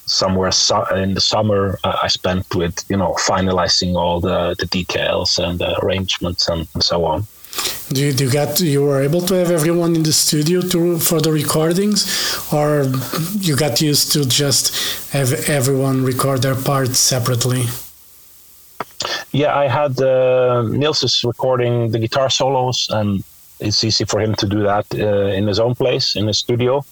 somewhere 0.06 0.52
su- 0.52 0.84
in 0.94 1.14
the 1.14 1.20
summer, 1.20 1.78
uh, 1.84 1.98
I 2.02 2.08
spent 2.08 2.54
with 2.54 2.84
you 2.88 2.96
know 2.96 3.14
finalizing 3.18 3.94
all 3.96 4.20
the, 4.20 4.54
the 4.58 4.66
details 4.66 5.38
and 5.38 5.58
the 5.58 5.78
arrangements 5.82 6.48
and, 6.48 6.66
and 6.74 6.82
so 6.82 7.04
on. 7.04 7.26
Do 7.92 8.04
you, 8.04 8.12
do 8.12 8.24
you 8.24 8.32
got 8.32 8.60
you 8.60 8.82
were 8.82 9.02
able 9.02 9.20
to 9.22 9.34
have 9.34 9.50
everyone 9.50 9.94
in 9.94 10.02
the 10.02 10.12
studio 10.12 10.60
to 10.60 10.98
for 10.98 11.20
the 11.20 11.30
recordings, 11.30 12.06
or 12.52 12.90
you 13.38 13.56
got 13.56 13.80
used 13.80 14.12
to 14.12 14.24
just 14.24 14.74
have 15.12 15.32
everyone 15.48 16.04
record 16.04 16.42
their 16.42 16.56
parts 16.56 16.98
separately? 16.98 17.66
Yeah, 19.32 19.54
I 19.54 19.68
had 19.68 20.00
uh, 20.00 20.62
Nils 20.62 21.02
is 21.02 21.24
recording 21.24 21.90
the 21.90 21.98
guitar 21.98 22.30
solos, 22.30 22.88
and 22.90 23.22
it's 23.60 23.84
easy 23.84 24.04
for 24.04 24.20
him 24.20 24.34
to 24.36 24.46
do 24.46 24.62
that 24.62 24.86
uh, 24.94 25.32
in 25.32 25.46
his 25.46 25.60
own 25.60 25.74
place 25.74 26.16
in 26.16 26.26
his 26.26 26.38
studio. 26.38 26.84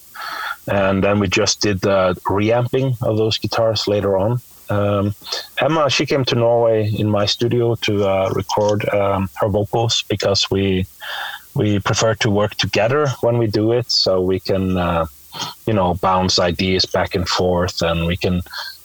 And 0.69 1.03
then 1.03 1.19
we 1.19 1.29
just 1.29 1.61
did 1.61 1.81
the 1.81 2.17
reamping 2.29 2.97
of 3.03 3.17
those 3.17 3.39
guitars 3.39 3.89
later 3.89 4.17
on. 4.17 4.41
Um, 4.71 5.15
Emma, 5.61 5.91
she 5.91 6.07
came 6.07 6.25
to 6.27 6.35
Norway 6.35 6.91
in 6.99 7.11
my 7.11 7.27
studio 7.27 7.75
to 7.83 8.05
uh, 8.05 8.33
record 8.35 8.89
um, 8.95 9.29
her 9.41 9.49
vocals 9.49 10.03
because 10.03 10.51
we 10.51 10.87
we 11.55 11.79
prefer 11.81 12.15
to 12.15 12.31
work 12.31 12.55
together 12.55 13.09
when 13.21 13.37
we 13.37 13.47
do 13.47 13.73
it, 13.73 13.91
so 13.91 14.21
we 14.21 14.41
can 14.41 14.79
uh, 14.79 15.07
you 15.67 15.75
know 15.75 15.95
bounce 15.95 16.39
ideas 16.39 16.87
back 16.87 17.15
and 17.15 17.29
forth, 17.29 17.83
and 17.83 18.07
we 18.07 18.17
can 18.17 18.41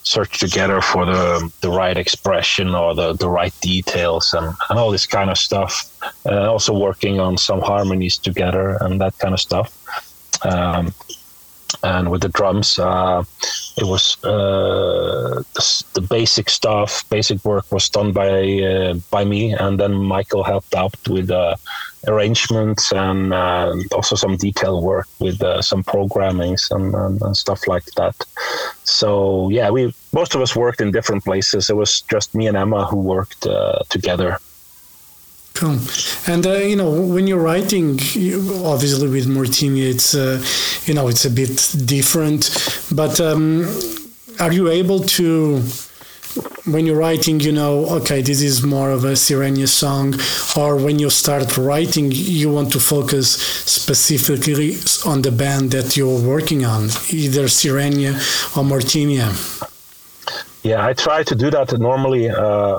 search 0.08 0.38
together 0.38 0.80
for 0.80 1.04
the 1.04 1.52
the 1.60 1.70
right 1.70 1.98
expression 1.98 2.74
or 2.74 2.94
the, 2.94 3.12
the 3.12 3.28
right 3.28 3.54
details 3.60 4.32
and, 4.32 4.54
and 4.68 4.78
all 4.78 4.90
this 4.90 5.06
kind 5.06 5.28
of 5.28 5.36
stuff. 5.36 5.72
Uh, 6.24 6.50
also 6.50 6.72
working 6.72 7.20
on 7.20 7.36
some 7.36 7.60
harmonies 7.60 8.16
together 8.16 8.78
and 8.80 9.00
that 9.00 9.16
kind 9.18 9.34
of 9.34 9.40
stuff. 9.40 9.70
Um, 10.44 10.94
and 11.82 12.10
with 12.10 12.22
the 12.22 12.30
drums, 12.30 12.78
uh, 12.78 13.22
it 13.78 13.86
was 13.86 14.22
uh, 14.24 15.42
the, 15.54 15.84
the, 15.94 16.00
basic 16.00 16.50
stuff, 16.50 17.08
basic 17.10 17.44
work 17.44 17.70
was 17.70 17.88
done 17.88 18.12
by 18.12 18.28
uh, 18.60 18.94
by 19.10 19.24
me, 19.24 19.52
and 19.52 19.78
then 19.78 19.94
Michael 19.94 20.42
helped 20.42 20.74
out 20.74 20.96
with 21.08 21.30
uh, 21.30 21.54
arrangements 22.08 22.90
and 22.92 23.32
uh, 23.32 23.72
also 23.92 24.16
some 24.16 24.36
detail 24.36 24.82
work 24.82 25.06
with 25.20 25.40
uh, 25.42 25.62
some 25.62 25.84
programmings 25.84 26.70
and, 26.70 26.94
and, 26.94 27.22
and, 27.22 27.36
stuff 27.36 27.68
like 27.68 27.84
that. 27.96 28.16
So 28.82 29.48
yeah, 29.50 29.70
we 29.70 29.94
most 30.12 30.34
of 30.34 30.40
us 30.40 30.56
worked 30.56 30.80
in 30.80 30.90
different 30.90 31.24
places. 31.24 31.70
It 31.70 31.76
was 31.76 32.00
just 32.02 32.34
me 32.34 32.48
and 32.48 32.56
Emma 32.56 32.84
who 32.84 33.00
worked 33.00 33.46
together. 33.90 34.38
Cool. 35.58 35.80
And 36.28 36.46
uh, 36.46 36.52
you 36.58 36.76
know, 36.76 36.88
when 36.88 37.26
you're 37.26 37.42
writing, 37.42 37.98
you, 38.12 38.62
obviously 38.64 39.08
with 39.08 39.26
Mortemia, 39.26 39.90
it's 39.90 40.14
uh, 40.14 40.40
you 40.84 40.94
know 40.94 41.08
it's 41.08 41.24
a 41.24 41.30
bit 41.30 41.74
different. 41.84 42.42
But 42.94 43.20
um, 43.20 43.64
are 44.38 44.52
you 44.52 44.68
able 44.68 45.00
to, 45.00 45.58
when 46.64 46.86
you're 46.86 46.96
writing, 46.96 47.40
you 47.40 47.50
know, 47.50 47.86
okay, 47.96 48.22
this 48.22 48.40
is 48.40 48.62
more 48.62 48.92
of 48.92 49.02
a 49.02 49.16
Sirenia 49.16 49.66
song, 49.66 50.14
or 50.56 50.76
when 50.76 51.00
you 51.00 51.10
start 51.10 51.58
writing, 51.58 52.12
you 52.12 52.52
want 52.52 52.70
to 52.74 52.78
focus 52.78 53.32
specifically 53.32 54.76
on 55.04 55.22
the 55.22 55.32
band 55.32 55.72
that 55.72 55.96
you're 55.96 56.20
working 56.20 56.64
on, 56.64 56.84
either 57.10 57.48
Sirenia 57.48 58.12
or 58.56 58.62
Mortemia? 58.62 59.34
Yeah, 60.62 60.86
I 60.86 60.92
try 60.92 61.24
to 61.24 61.34
do 61.34 61.50
that 61.50 61.76
normally. 61.80 62.30
Uh 62.30 62.78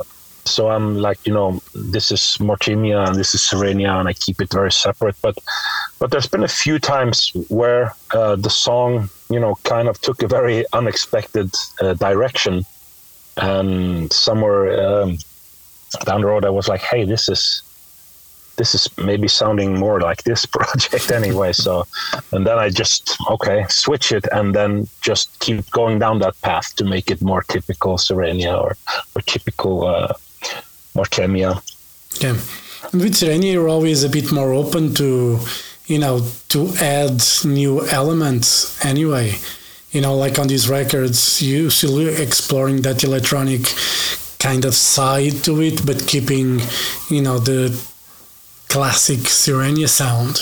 so 0.50 0.70
I'm 0.70 0.98
like, 0.98 1.26
you 1.26 1.34
know, 1.34 1.62
this 1.74 2.12
is 2.12 2.38
Mortemia 2.40 3.08
and 3.08 3.16
this 3.16 3.34
is 3.36 3.42
Sirenia, 3.42 4.00
and 4.00 4.08
I 4.08 4.14
keep 4.14 4.42
it 4.42 4.52
very 4.52 4.72
separate. 4.72 5.16
But 5.22 5.38
but 6.00 6.12
there's 6.12 6.28
been 6.28 6.44
a 6.44 6.48
few 6.64 6.80
times 6.80 7.32
where 7.50 7.94
uh, 8.14 8.36
the 8.36 8.50
song, 8.50 9.10
you 9.30 9.40
know, 9.40 9.56
kind 9.64 9.88
of 9.88 10.00
took 10.02 10.24
a 10.24 10.28
very 10.28 10.66
unexpected 10.74 11.54
uh, 11.82 11.94
direction, 11.94 12.66
and 13.38 14.12
somewhere 14.12 14.64
um, 14.88 15.18
down 16.06 16.22
the 16.22 16.28
road 16.28 16.46
I 16.46 16.50
was 16.50 16.68
like, 16.68 16.82
hey, 16.82 17.06
this 17.06 17.30
is 17.30 17.64
this 18.58 18.76
is 18.76 18.90
maybe 18.98 19.28
sounding 19.28 19.80
more 19.80 20.02
like 20.02 20.24
this 20.24 20.46
project 20.58 21.12
anyway. 21.12 21.54
So, 21.54 21.86
and 22.34 22.46
then 22.46 22.60
I 22.60 22.70
just 22.70 23.18
okay 23.30 23.66
switch 23.70 24.12
it 24.12 24.26
and 24.32 24.54
then 24.54 24.88
just 25.02 25.40
keep 25.40 25.70
going 25.72 26.00
down 26.00 26.20
that 26.20 26.40
path 26.42 26.76
to 26.76 26.86
make 26.86 27.10
it 27.12 27.22
more 27.22 27.44
typical 27.44 27.98
Sirenia 27.98 28.56
or 28.56 28.76
or 29.16 29.22
typical 29.22 29.86
uh, 29.86 30.14
Mortemia. 30.96 31.62
Yeah, 32.22 32.38
and 32.92 33.02
with 33.02 33.16
Sirenia, 33.16 33.54
you're 33.54 33.70
always 33.70 34.04
a 34.04 34.10
bit 34.10 34.32
more 34.32 34.54
open 34.54 34.94
to 34.96 35.40
you 35.88 36.00
know 36.00 36.26
to 36.50 36.74
add 36.80 37.22
new 37.46 37.88
elements 37.88 38.84
anyway. 38.86 39.36
You 39.92 40.02
know, 40.02 40.16
like 40.16 40.38
on 40.38 40.48
these 40.48 40.70
records, 40.70 41.42
you 41.42 41.72
still 41.72 42.08
exploring 42.08 42.84
that 42.84 43.04
electronic 43.04 43.64
kind 44.40 44.66
of 44.66 44.74
side 44.74 45.44
to 45.44 45.62
it, 45.62 45.86
but 45.86 46.08
keeping, 46.08 46.62
you 47.10 47.22
know, 47.22 47.40
the 47.40 47.76
classic 48.70 49.28
Sirenia 49.28 49.88
sound. 49.88 50.42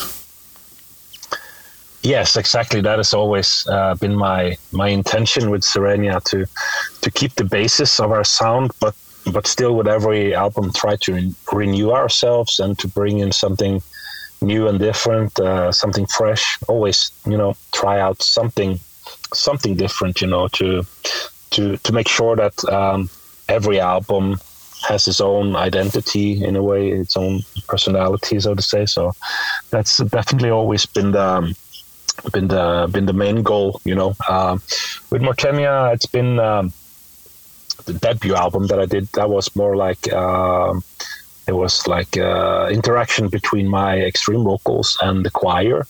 Yes, 2.03 2.37
exactly. 2.37 2.79
That 2.81 2.99
has 2.99 3.13
always 3.13 3.67
uh, 3.67 3.95
been 3.95 4.15
my 4.15 4.57
my 4.71 4.89
intention 4.89 5.49
with 5.49 5.63
Sirenia 5.63 6.23
to 6.25 6.45
to 7.01 7.11
keep 7.11 7.33
the 7.33 7.43
basis 7.43 7.99
of 7.99 8.11
our 8.11 8.23
sound, 8.23 8.71
but 8.79 8.95
but 9.31 9.47
still 9.47 9.75
with 9.75 9.87
every 9.87 10.33
album 10.33 10.71
try 10.73 10.95
to 10.97 11.13
re- 11.13 11.35
renew 11.53 11.91
ourselves 11.91 12.59
and 12.59 12.77
to 12.79 12.87
bring 12.87 13.19
in 13.19 13.31
something 13.31 13.81
new 14.41 14.67
and 14.67 14.79
different, 14.79 15.39
uh, 15.39 15.71
something 15.71 16.05
fresh. 16.05 16.57
Always, 16.67 17.11
you 17.25 17.37
know, 17.37 17.55
try 17.73 17.99
out 17.99 18.21
something 18.21 18.79
something 19.33 19.75
different. 19.75 20.21
You 20.21 20.27
know, 20.27 20.47
to 20.49 20.85
to 21.51 21.77
to 21.77 21.93
make 21.93 22.07
sure 22.07 22.35
that 22.35 22.63
um, 22.65 23.09
every 23.49 23.79
album 23.79 24.37
has 24.87 25.07
its 25.07 25.21
own 25.21 25.55
identity 25.55 26.43
in 26.43 26.55
a 26.55 26.61
way, 26.61 26.89
its 26.89 27.17
own 27.17 27.41
personality, 27.67 28.39
so 28.39 28.53
to 28.55 28.61
say. 28.61 28.85
So 28.85 29.13
that's 29.69 29.97
definitely 29.97 30.51
always 30.51 30.85
been 30.85 31.11
the 31.11 31.23
um, 31.23 31.55
been 32.31 32.47
the 32.47 32.89
been 32.91 33.05
the 33.05 33.13
main 33.13 33.43
goal. 33.43 33.81
You 33.85 33.95
know, 33.95 34.15
um, 34.29 34.61
with 35.09 35.21
Mortemia, 35.21 35.93
it's 35.93 36.05
been 36.05 36.39
um, 36.39 36.73
the 37.85 37.93
debut 37.93 38.35
album 38.35 38.67
that 38.67 38.79
I 38.79 38.85
did. 38.85 39.07
That 39.13 39.29
was 39.29 39.55
more 39.55 39.75
like 39.75 40.11
um, 40.13 40.83
it 41.47 41.53
was 41.53 41.87
like 41.87 42.17
uh, 42.17 42.69
interaction 42.71 43.29
between 43.29 43.67
my 43.67 43.99
extreme 43.99 44.43
vocals 44.43 44.97
and 45.01 45.25
the 45.25 45.31
choir. 45.31 45.87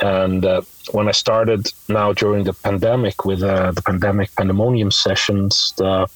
And 0.00 0.44
uh, 0.44 0.62
when 0.92 1.08
I 1.08 1.12
started 1.12 1.72
now 1.88 2.12
during 2.12 2.44
the 2.44 2.52
pandemic 2.52 3.24
with 3.24 3.42
uh, 3.42 3.72
the 3.72 3.82
pandemic 3.82 4.34
pandemonium 4.36 4.90
sessions, 4.90 5.74
the 5.76 6.06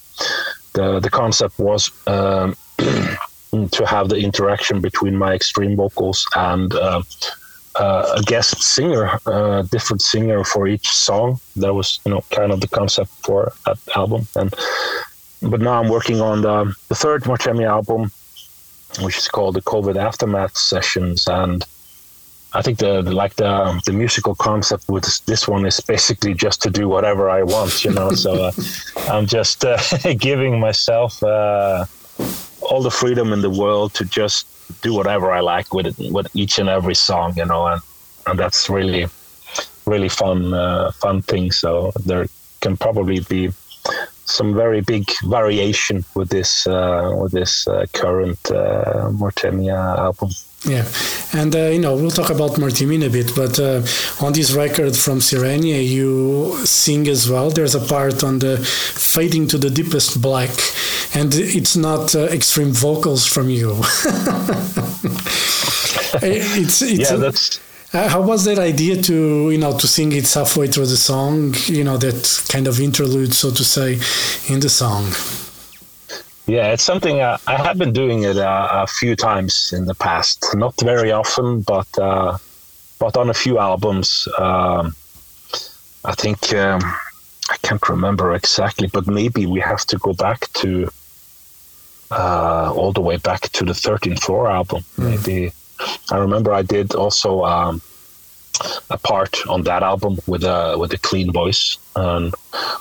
the 0.74 1.00
the 1.00 1.10
concept 1.10 1.58
was 1.58 1.90
um, 2.06 2.56
to 2.78 3.86
have 3.86 4.08
the 4.08 4.16
interaction 4.16 4.80
between 4.80 5.16
my 5.16 5.34
extreme 5.34 5.76
vocals 5.76 6.26
and 6.36 6.72
uh, 7.74 7.82
uh, 7.82 8.14
a 8.18 8.22
guest 8.22 8.62
singer, 8.62 9.18
a 9.26 9.66
different 9.70 10.02
singer 10.02 10.44
for 10.44 10.66
each 10.66 10.88
song. 10.88 11.40
That 11.56 11.74
was 11.74 12.00
you 12.04 12.12
know 12.12 12.22
kind 12.30 12.52
of 12.52 12.60
the 12.60 12.68
concept 12.68 13.10
for 13.22 13.52
that 13.66 13.78
album. 13.96 14.26
And 14.36 14.54
but 15.42 15.60
now 15.60 15.80
I'm 15.80 15.88
working 15.88 16.20
on 16.20 16.42
the 16.42 16.74
the 16.88 16.94
third 16.94 17.24
Mortemia 17.24 17.68
album, 17.68 18.10
which 19.00 19.18
is 19.18 19.28
called 19.28 19.54
the 19.54 19.62
COVID 19.62 19.96
Aftermath 19.96 20.56
Sessions, 20.56 21.26
and 21.26 21.64
I 22.54 22.60
think 22.60 22.78
the, 22.78 23.02
the, 23.02 23.12
like 23.12 23.36
the 23.36 23.80
the 23.86 23.92
musical 23.92 24.34
concept 24.34 24.88
with 24.88 25.04
this, 25.04 25.20
this, 25.20 25.48
one 25.48 25.64
is 25.64 25.80
basically 25.80 26.34
just 26.34 26.62
to 26.62 26.70
do 26.70 26.88
whatever 26.88 27.30
I 27.30 27.42
want, 27.42 27.84
you 27.84 27.92
know. 27.92 28.10
so 28.10 28.44
uh, 28.44 28.52
I'm 29.10 29.26
just 29.26 29.64
uh, 29.64 29.78
giving 30.18 30.60
myself 30.60 31.22
uh, 31.22 31.86
all 32.60 32.82
the 32.82 32.90
freedom 32.90 33.32
in 33.32 33.40
the 33.40 33.50
world 33.50 33.94
to 33.94 34.04
just 34.04 34.46
do 34.82 34.94
whatever 34.94 35.30
I 35.32 35.40
like 35.40 35.72
with 35.74 35.86
it, 35.86 36.12
with 36.12 36.28
each 36.34 36.58
and 36.58 36.68
every 36.68 36.94
song, 36.94 37.34
you 37.36 37.44
know, 37.44 37.66
and 37.66 37.82
and 38.26 38.38
that's 38.38 38.70
really 38.70 39.06
really 39.86 40.08
fun 40.08 40.54
uh, 40.54 40.92
fun 40.92 41.22
thing. 41.22 41.52
So 41.52 41.92
there 42.04 42.26
can 42.60 42.76
probably 42.76 43.20
be 43.20 43.50
some 44.24 44.54
very 44.54 44.80
big 44.80 45.04
variation 45.24 46.04
with 46.14 46.28
this 46.28 46.66
uh, 46.66 47.14
with 47.20 47.32
this 47.32 47.66
uh, 47.66 47.86
current 47.92 48.42
Mortemia 48.42 49.98
album. 49.98 50.30
Yeah, 50.64 50.86
and 51.32 51.54
uh, 51.56 51.70
you 51.74 51.80
know 51.80 51.96
we'll 51.96 52.12
talk 52.12 52.30
about 52.30 52.56
Martin 52.56 53.02
a 53.02 53.08
bit, 53.08 53.34
but 53.34 53.58
uh, 53.58 53.82
on 54.24 54.32
this 54.32 54.52
record 54.52 54.96
from 54.96 55.20
Sirenia, 55.20 55.82
you 55.82 56.64
sing 56.64 57.08
as 57.08 57.28
well. 57.28 57.50
There's 57.50 57.74
a 57.74 57.80
part 57.80 58.22
on 58.22 58.38
the 58.38 58.58
fading 58.58 59.48
to 59.48 59.58
the 59.58 59.70
deepest 59.70 60.22
black, 60.22 60.50
and 61.14 61.34
it's 61.34 61.76
not 61.76 62.14
uh, 62.14 62.20
extreme 62.24 62.72
vocals 62.72 63.26
from 63.26 63.50
you. 63.50 63.70
it's, 66.22 66.82
it's 66.82 67.10
yeah, 67.10 67.16
that's. 67.16 67.60
Uh, 67.94 68.08
how 68.08 68.22
was 68.22 68.44
that 68.46 68.58
idea 68.58 68.96
to 69.02 69.50
you 69.50 69.58
know 69.58 69.76
to 69.78 69.86
sing 69.86 70.12
it 70.12 70.32
halfway 70.32 70.66
through 70.66 70.86
the 70.86 70.96
song? 70.96 71.54
You 71.66 71.84
know 71.84 71.98
that 71.98 72.44
kind 72.48 72.66
of 72.66 72.80
interlude, 72.80 73.34
so 73.34 73.50
to 73.50 73.64
say, 73.64 74.00
in 74.52 74.60
the 74.60 74.70
song. 74.70 75.12
Yeah, 76.46 76.72
it's 76.72 76.82
something 76.82 77.20
uh, 77.20 77.38
I 77.46 77.56
have 77.56 77.78
been 77.78 77.92
doing 77.92 78.24
it 78.24 78.36
uh, 78.36 78.68
a 78.72 78.86
few 78.86 79.14
times 79.14 79.72
in 79.72 79.84
the 79.84 79.94
past. 79.94 80.54
Not 80.54 80.74
very 80.80 81.12
often, 81.12 81.60
but 81.60 81.86
uh, 81.98 82.38
but 82.98 83.16
on 83.16 83.28
a 83.30 83.34
few 83.34 83.58
albums. 83.58 84.26
Um, 84.38 84.94
I 86.04 86.14
think 86.14 86.52
um, 86.54 86.80
I 87.50 87.56
can't 87.62 87.88
remember 87.88 88.34
exactly, 88.34 88.88
but 88.88 89.06
maybe 89.06 89.46
we 89.46 89.60
have 89.60 89.84
to 89.86 89.98
go 89.98 90.14
back 90.14 90.52
to 90.54 90.88
uh, 92.12 92.72
all 92.76 92.92
the 92.92 93.00
way 93.00 93.16
back 93.16 93.40
to 93.52 93.64
the 93.64 93.72
13th 93.72 94.20
Floor 94.20 94.50
album. 94.50 94.82
Mm. 94.96 95.10
Maybe 95.10 95.52
I 96.10 96.18
remember 96.18 96.52
I 96.52 96.62
did 96.62 96.94
also. 96.94 97.44
Um, 97.44 97.82
a 98.90 98.98
part 98.98 99.46
on 99.48 99.62
that 99.62 99.82
album 99.82 100.18
with 100.26 100.44
a 100.44 100.76
with 100.78 100.92
a 100.92 100.98
clean 100.98 101.32
voice. 101.32 101.78
And 101.96 102.34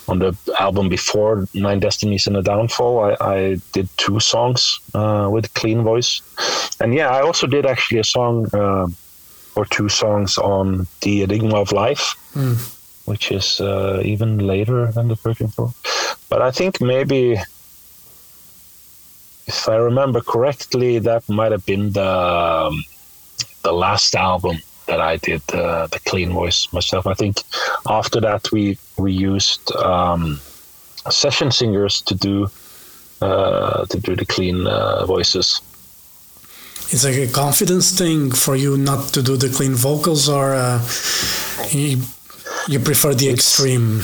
on 0.07 0.19
the 0.19 0.37
album 0.59 0.89
before 0.89 1.47
Nine 1.53 1.79
Destinies 1.79 2.27
and 2.27 2.37
a 2.37 2.41
Downfall, 2.41 2.99
I, 2.99 3.17
I 3.19 3.57
did 3.73 3.89
two 3.97 4.19
songs 4.19 4.79
uh, 4.93 5.29
with 5.31 5.45
a 5.45 5.49
clean 5.49 5.83
voice. 5.83 6.21
And 6.79 6.93
yeah, 6.93 7.09
I 7.09 7.21
also 7.21 7.47
did 7.47 7.65
actually 7.65 7.99
a 7.99 8.03
song 8.03 8.47
uh, 8.53 8.87
or 9.55 9.65
two 9.65 9.89
songs 9.89 10.37
on 10.37 10.87
the 11.01 11.23
Enigma 11.23 11.57
of 11.57 11.71
Life, 11.71 12.15
mm. 12.33 12.57
which 13.05 13.31
is 13.31 13.59
uh, 13.59 14.01
even 14.03 14.39
later 14.39 14.91
than 14.91 15.07
the 15.07 15.15
13th 15.15 15.55
floor. 15.55 15.73
But 16.29 16.41
I 16.41 16.51
think 16.51 16.81
maybe. 16.81 17.37
If 19.47 19.67
I 19.67 19.75
remember 19.75 20.21
correctly, 20.21 20.99
that 20.99 21.27
might 21.29 21.51
have 21.51 21.65
been 21.65 21.91
the 21.91 22.07
um, 22.07 22.83
the 23.63 23.71
last 23.71 24.15
album 24.15 24.57
that 24.87 24.99
I 25.01 25.17
did 25.17 25.41
uh, 25.53 25.87
the 25.87 25.99
clean 25.99 26.31
voice 26.31 26.71
myself. 26.73 27.07
I 27.07 27.13
think 27.13 27.41
after 27.87 28.19
that 28.21 28.51
we 28.51 28.77
we 28.97 29.11
used 29.11 29.71
um, 29.75 30.39
session 31.09 31.51
singers 31.51 32.01
to 32.01 32.15
do 32.15 32.49
uh, 33.21 33.85
to 33.85 33.99
do 33.99 34.15
the 34.15 34.25
clean 34.25 34.67
uh, 34.67 35.05
voices. 35.05 35.61
It's 36.93 37.05
like 37.05 37.15
a 37.15 37.31
confidence 37.31 37.97
thing 37.97 38.31
for 38.31 38.55
you 38.55 38.77
not 38.77 39.13
to 39.13 39.21
do 39.23 39.37
the 39.37 39.49
clean 39.49 39.75
vocals, 39.75 40.27
or 40.27 40.53
uh, 40.53 40.81
you, 41.69 42.01
you 42.67 42.79
prefer 42.79 43.13
the 43.13 43.29
extreme. 43.29 44.01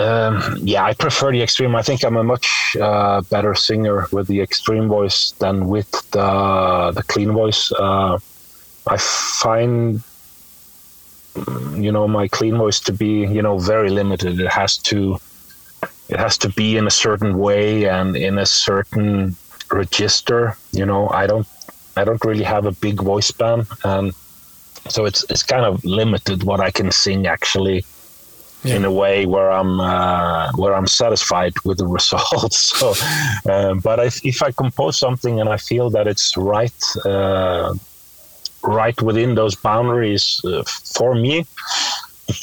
Um, 0.00 0.56
yeah, 0.62 0.84
I 0.84 0.94
prefer 0.94 1.30
the 1.30 1.42
extreme. 1.42 1.76
I 1.76 1.82
think 1.82 2.04
I'm 2.04 2.16
a 2.16 2.24
much 2.24 2.76
uh, 2.80 3.20
better 3.22 3.54
singer 3.54 4.06
with 4.12 4.28
the 4.28 4.40
extreme 4.40 4.88
voice 4.88 5.32
than 5.32 5.68
with 5.68 5.90
the 6.12 6.92
the 6.94 7.02
clean 7.02 7.32
voice. 7.32 7.70
Uh, 7.72 8.18
I 8.86 8.96
find 8.96 10.02
you 11.76 11.92
know 11.92 12.08
my 12.08 12.28
clean 12.28 12.56
voice 12.56 12.80
to 12.80 12.92
be 12.92 13.26
you 13.36 13.42
know 13.42 13.58
very 13.58 13.90
limited. 13.90 14.40
It 14.40 14.48
has 14.48 14.78
to 14.88 15.18
it 16.08 16.18
has 16.18 16.38
to 16.38 16.48
be 16.48 16.76
in 16.78 16.86
a 16.86 16.90
certain 16.90 17.38
way 17.38 17.88
and 17.88 18.16
in 18.16 18.38
a 18.38 18.46
certain 18.46 19.36
register. 19.70 20.56
You 20.72 20.86
know, 20.86 21.08
I 21.10 21.26
don't 21.26 21.46
I 21.96 22.04
don't 22.04 22.24
really 22.24 22.44
have 22.44 22.64
a 22.64 22.72
big 22.72 23.02
voice 23.02 23.26
span, 23.26 23.66
and 23.84 24.12
so 24.88 25.04
it's 25.04 25.24
it's 25.30 25.42
kind 25.42 25.64
of 25.64 25.84
limited 25.84 26.44
what 26.44 26.60
I 26.60 26.70
can 26.70 26.90
sing 26.90 27.26
actually. 27.26 27.84
Yeah. 28.62 28.76
in 28.76 28.84
a 28.84 28.92
way 28.92 29.24
where 29.24 29.50
I'm 29.50 29.80
uh, 29.80 30.52
where 30.56 30.74
I'm 30.74 30.86
satisfied 30.86 31.54
with 31.64 31.78
the 31.78 31.86
results. 31.98 32.58
so, 32.78 32.92
uh, 33.50 33.74
but 33.74 33.98
if, 34.00 34.24
if 34.24 34.42
I 34.42 34.50
compose 34.52 34.98
something 34.98 35.40
and 35.40 35.48
I 35.48 35.56
feel 35.56 35.88
that 35.90 36.06
it's 36.06 36.36
right, 36.36 36.82
uh, 37.06 37.72
right 38.62 39.00
within 39.00 39.34
those 39.34 39.54
boundaries 39.56 40.40
uh, 40.44 40.62
for 40.94 41.14
me, 41.14 41.46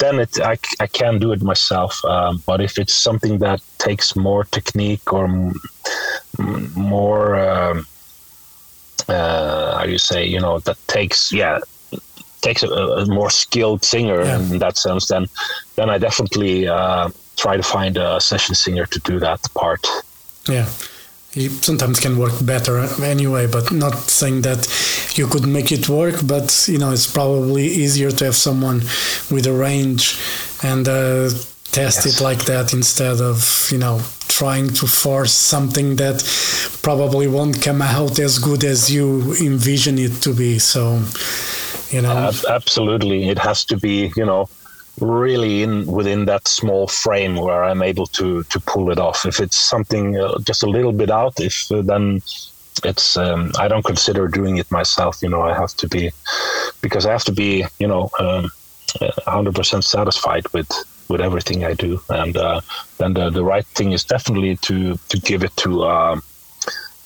then 0.00 0.18
it 0.18 0.40
I, 0.40 0.58
I 0.80 0.86
can 0.88 1.18
do 1.18 1.30
it 1.32 1.40
myself. 1.42 2.04
Um, 2.04 2.42
but 2.46 2.60
if 2.60 2.78
it's 2.78 2.94
something 2.94 3.38
that 3.38 3.60
takes 3.78 4.16
more 4.16 4.44
technique 4.44 5.12
or 5.12 5.24
m- 5.26 5.54
more, 6.74 7.38
um, 7.38 7.86
uh, 9.08 9.78
how 9.78 9.84
you 9.84 9.98
say, 9.98 10.24
you 10.26 10.40
know, 10.40 10.58
that 10.60 10.78
takes 10.88 11.32
yeah 11.32 11.60
takes 12.40 12.62
a, 12.62 12.68
a 12.68 13.06
more 13.06 13.30
skilled 13.30 13.84
singer 13.84 14.22
yeah. 14.22 14.38
in 14.38 14.58
that 14.58 14.76
sense, 14.76 15.08
then 15.08 15.26
then 15.76 15.90
I 15.90 15.98
definitely 15.98 16.68
uh, 16.68 17.10
try 17.36 17.56
to 17.56 17.62
find 17.62 17.96
a 17.96 18.20
session 18.20 18.54
singer 18.54 18.86
to 18.86 18.98
do 19.00 19.18
that 19.20 19.40
part. 19.54 19.86
Yeah. 20.48 20.66
it 21.34 21.52
sometimes 21.62 22.00
can 22.00 22.16
work 22.18 22.32
better 22.44 22.78
anyway 23.04 23.46
but 23.46 23.70
not 23.70 23.94
saying 23.94 24.42
that 24.42 24.66
you 25.14 25.26
could 25.26 25.46
make 25.46 25.70
it 25.70 25.88
work 25.88 26.16
but 26.26 26.66
you 26.66 26.78
know 26.78 26.90
it's 26.90 27.10
probably 27.10 27.66
easier 27.66 28.10
to 28.10 28.24
have 28.24 28.34
someone 28.34 28.78
with 29.30 29.46
a 29.46 29.52
range 29.52 30.18
and 30.62 30.88
uh, 30.88 31.28
test 31.70 32.04
yes. 32.04 32.06
it 32.06 32.24
like 32.24 32.44
that 32.46 32.72
instead 32.72 33.20
of 33.20 33.68
you 33.70 33.78
know 33.78 34.00
trying 34.28 34.68
to 34.68 34.86
force 34.86 35.32
something 35.32 35.96
that 35.96 36.22
probably 36.82 37.26
won't 37.26 37.60
come 37.62 37.82
out 37.82 38.18
as 38.18 38.38
good 38.38 38.64
as 38.64 38.90
you 38.90 39.34
envision 39.34 39.98
it 39.98 40.22
to 40.22 40.32
be 40.32 40.58
so 40.58 41.02
you 41.90 42.02
know 42.02 42.12
uh, 42.12 42.32
absolutely 42.50 43.28
it 43.28 43.38
has 43.38 43.64
to 43.64 43.76
be 43.76 44.12
you 44.16 44.24
know 44.24 44.48
really 45.00 45.62
in 45.62 45.86
within 45.86 46.24
that 46.26 46.48
small 46.48 46.86
frame 46.86 47.36
where 47.36 47.64
I'm 47.64 47.82
able 47.82 48.06
to 48.06 48.42
to 48.44 48.60
pull 48.60 48.90
it 48.90 48.98
off. 48.98 49.26
If 49.26 49.40
it's 49.40 49.56
something 49.56 50.16
uh, 50.18 50.38
just 50.40 50.62
a 50.62 50.66
little 50.66 50.92
bit 50.92 51.10
out, 51.10 51.40
if 51.40 51.70
uh, 51.70 51.82
then 51.82 52.22
it's 52.84 53.16
um, 53.16 53.52
I 53.58 53.68
don't 53.68 53.84
consider 53.84 54.28
doing 54.28 54.56
it 54.58 54.70
myself. 54.70 55.22
You 55.22 55.28
know, 55.28 55.42
I 55.42 55.54
have 55.54 55.74
to 55.76 55.88
be 55.88 56.10
because 56.80 57.06
I 57.06 57.12
have 57.12 57.24
to 57.24 57.32
be 57.32 57.64
you 57.78 57.86
know 57.86 58.10
um, 58.18 58.50
100% 59.00 59.84
satisfied 59.84 60.46
with 60.52 60.70
with 61.08 61.20
everything 61.20 61.64
I 61.64 61.74
do, 61.74 62.00
and 62.08 62.36
uh, 62.36 62.60
then 62.98 63.14
the 63.14 63.30
the 63.30 63.44
right 63.44 63.66
thing 63.66 63.92
is 63.92 64.04
definitely 64.04 64.56
to 64.56 64.96
to 65.08 65.20
give 65.20 65.44
it 65.44 65.56
to. 65.58 65.84
Um, 65.84 66.22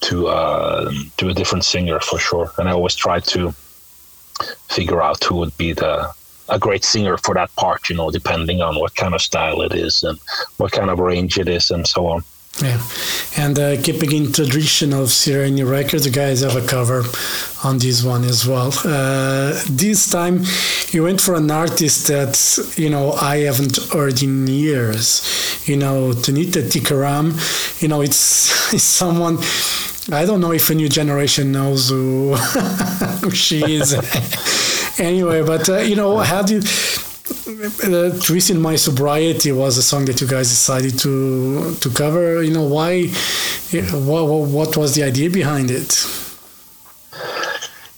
to 0.03 0.27
uh, 0.27 0.91
to 1.19 1.29
a 1.29 1.33
different 1.33 1.65
singer 1.65 2.01
for 2.01 2.19
sure, 2.19 2.51
and 2.59 2.69
I 2.69 2.73
always 2.73 2.97
try 2.97 3.21
to 3.21 3.55
figure 4.69 5.03
out 5.03 5.23
who 5.25 5.37
would 5.37 5.57
be 5.57 5.73
the 5.73 6.13
a 6.49 6.59
great 6.59 6.85
singer 6.85 7.17
for 7.17 7.35
that 7.35 7.55
part, 7.57 7.89
you 7.89 7.97
know, 7.97 8.11
depending 8.11 8.61
on 8.61 8.79
what 8.79 8.95
kind 8.95 9.15
of 9.15 9.23
style 9.23 9.63
it 9.63 9.75
is 9.75 10.03
and 10.03 10.19
what 10.59 10.73
kind 10.73 10.91
of 10.91 10.99
range 10.99 11.39
it 11.39 11.49
is 11.49 11.71
and 11.71 11.87
so 11.87 12.07
on. 12.07 12.23
Yeah, 12.61 12.83
and 13.39 13.59
uh, 13.59 13.81
keeping 13.81 14.13
in 14.13 14.31
tradition 14.31 14.93
of 14.93 15.11
Sirenia 15.11 15.65
Records, 15.65 16.05
the 16.05 16.11
guys 16.11 16.43
have 16.43 16.55
a 16.55 16.67
cover 16.67 17.03
on 17.65 17.79
this 17.79 18.05
one 18.05 18.25
as 18.25 18.47
well. 18.47 18.71
Uh, 18.85 19.59
this 19.71 20.11
time, 20.11 20.45
you 20.91 21.05
went 21.05 21.23
for 21.23 21.35
an 21.35 21.51
artist 21.51 22.09
that 22.09 22.37
you 22.77 22.91
know 22.91 23.13
I 23.13 23.39
haven't 23.39 23.79
heard 23.91 24.23
in 24.23 24.47
years. 24.47 25.23
You 25.67 25.79
know, 25.79 26.13
Tanita 26.13 26.63
Tikaram. 26.69 27.33
You 27.81 27.89
know, 27.89 28.03
it's, 28.03 28.75
it's 28.75 28.85
someone 28.85 29.39
I 30.11 30.25
don't 30.25 30.41
know 30.41 30.53
if 30.53 30.69
a 30.71 30.75
new 30.75 30.89
generation 30.89 31.53
knows 31.53 31.91
who, 31.91 32.35
who 33.23 33.31
she 33.31 33.75
is. 33.75 33.95
anyway, 34.99 35.43
but 35.43 35.69
uh, 35.69 35.79
you 35.79 35.95
know, 35.95 36.19
how 36.19 36.43
do 36.43 36.57
you, 36.57 36.61
"Twist 38.21 38.51
in 38.51 38.61
My 38.61 38.75
Sobriety" 38.75 39.53
was 39.53 39.79
a 39.79 39.83
song 39.83 40.07
that 40.07 40.21
you 40.21 40.27
guys 40.27 40.49
decided 40.49 40.99
to 41.01 41.75
to 41.77 41.91
cover. 41.91 42.43
You 42.43 42.53
know, 42.53 42.65
why? 42.65 43.07
What, 43.93 44.49
what 44.49 44.77
was 44.77 44.95
the 44.95 45.05
idea 45.05 45.31
behind 45.31 45.71
it? 45.71 46.05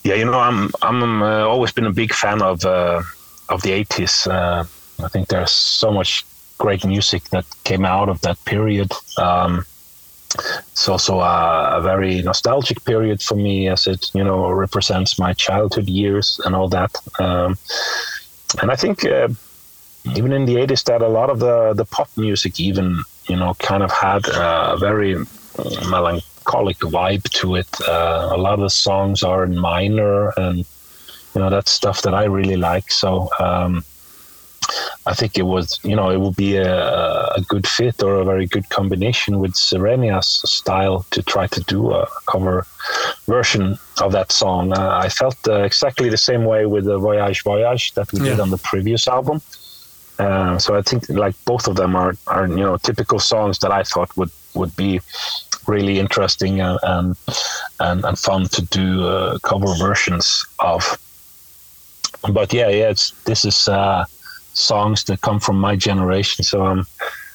Yeah, 0.04 0.14
you 0.16 0.26
know, 0.26 0.38
I'm 0.38 0.70
I'm 0.82 1.22
uh, 1.22 1.46
always 1.46 1.72
been 1.72 1.86
a 1.86 1.92
big 1.92 2.12
fan 2.12 2.42
of 2.42 2.64
uh, 2.66 3.02
of 3.48 3.62
the 3.62 3.70
'80s. 3.70 4.30
Uh, 4.30 4.64
I 5.02 5.08
think 5.08 5.28
there's 5.28 5.50
so 5.50 5.90
much 5.90 6.26
great 6.58 6.84
music 6.84 7.24
that 7.30 7.46
came 7.64 7.86
out 7.86 8.08
of 8.10 8.20
that 8.20 8.44
period. 8.44 8.92
Um, 9.16 9.64
it's 10.34 10.88
also 10.88 11.20
a, 11.20 11.78
a, 11.78 11.80
very 11.80 12.22
nostalgic 12.22 12.84
period 12.84 13.22
for 13.22 13.36
me 13.36 13.68
as 13.68 13.86
it 13.86 14.10
you 14.14 14.24
know 14.24 14.50
represents 14.50 15.18
my 15.18 15.32
childhood 15.32 15.88
years 15.88 16.40
and 16.44 16.54
all 16.54 16.68
that. 16.68 16.94
Um, 17.20 17.56
and 18.60 18.70
i 18.70 18.76
think 18.76 19.04
uh, 19.04 19.28
even 20.16 20.32
in 20.32 20.44
the 20.44 20.56
80s 20.56 20.84
that 20.84 21.02
a 21.02 21.08
lot 21.08 21.30
of 21.30 21.38
the 21.38 21.72
the 21.74 21.84
pop 21.84 22.08
music 22.16 22.60
even 22.60 23.02
you 23.28 23.36
know 23.36 23.54
kind 23.54 23.82
of 23.82 23.90
had 23.90 24.26
a 24.28 24.76
very 24.78 25.16
melancholic 25.88 26.78
vibe 26.78 27.22
to 27.30 27.54
it. 27.54 27.68
Uh, 27.88 28.30
a 28.32 28.36
lot 28.36 28.54
of 28.54 28.60
the 28.60 28.70
songs 28.70 29.22
are 29.22 29.44
in 29.44 29.56
minor 29.56 30.30
and 30.36 30.58
you 30.58 31.40
know 31.40 31.50
that's 31.50 31.70
stuff 31.70 32.02
that 32.02 32.14
i 32.14 32.24
really 32.24 32.56
like. 32.56 32.90
So 32.90 33.28
um, 33.38 33.84
I 35.06 35.14
think 35.14 35.38
it 35.38 35.42
was, 35.42 35.78
you 35.84 35.96
know, 35.96 36.10
it 36.10 36.20
would 36.20 36.36
be 36.36 36.56
a, 36.56 37.26
a 37.36 37.40
good 37.48 37.66
fit 37.66 38.02
or 38.02 38.16
a 38.16 38.24
very 38.24 38.46
good 38.46 38.68
combination 38.70 39.38
with 39.38 39.54
Sirenia's 39.54 40.40
style 40.44 41.04
to 41.10 41.22
try 41.22 41.46
to 41.48 41.60
do 41.62 41.92
a 41.92 42.08
cover 42.26 42.66
version 43.26 43.78
of 44.00 44.12
that 44.12 44.32
song. 44.32 44.72
Uh, 44.72 44.98
I 45.02 45.08
felt 45.08 45.36
uh, 45.48 45.62
exactly 45.62 46.08
the 46.08 46.16
same 46.16 46.44
way 46.44 46.66
with 46.66 46.84
the 46.84 46.98
Voyage 46.98 47.42
Voyage 47.42 47.92
that 47.94 48.12
we 48.12 48.20
yeah. 48.20 48.30
did 48.30 48.40
on 48.40 48.50
the 48.50 48.58
previous 48.58 49.06
album. 49.06 49.40
Uh, 50.18 50.58
so 50.58 50.76
I 50.76 50.82
think 50.82 51.08
like 51.08 51.34
both 51.44 51.66
of 51.66 51.76
them 51.76 51.96
are, 51.96 52.14
are 52.28 52.46
you 52.46 52.62
know 52.66 52.76
typical 52.76 53.18
songs 53.18 53.58
that 53.58 53.72
I 53.72 53.82
thought 53.82 54.16
would 54.16 54.30
would 54.54 54.74
be 54.76 55.00
really 55.66 55.98
interesting 55.98 56.60
and 56.60 56.78
and, 56.84 57.16
and, 57.80 58.04
and 58.04 58.18
fun 58.18 58.46
to 58.48 58.62
do 58.62 59.06
uh, 59.06 59.38
cover 59.42 59.74
versions 59.76 60.46
of. 60.60 60.98
But 62.32 62.52
yeah, 62.54 62.68
yeah, 62.68 62.90
it's 62.90 63.10
this 63.24 63.44
is 63.44 63.68
uh, 63.68 64.04
songs 64.54 65.04
that 65.04 65.20
come 65.20 65.40
from 65.40 65.58
my 65.58 65.76
generation. 65.76 66.44
So 66.44 66.64
um, 66.64 66.86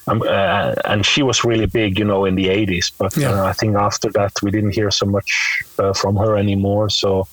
I'm, 0.06 0.22
uh, 0.22 0.74
and 0.84 1.04
she 1.04 1.22
was 1.22 1.44
really 1.44 1.66
big, 1.66 1.98
you 1.98 2.04
know, 2.04 2.24
in 2.24 2.34
the 2.34 2.46
80s. 2.46 2.92
But 2.98 3.16
yeah. 3.16 3.32
uh, 3.32 3.44
I 3.44 3.52
think 3.52 3.76
after 3.76 4.10
that, 4.12 4.32
we 4.42 4.50
didn't 4.50 4.74
hear 4.74 4.90
so 4.90 5.06
much 5.06 5.62
uh, 5.78 5.92
from 5.92 6.16
her 6.16 6.36
anymore. 6.36 6.90
So, 6.90 7.28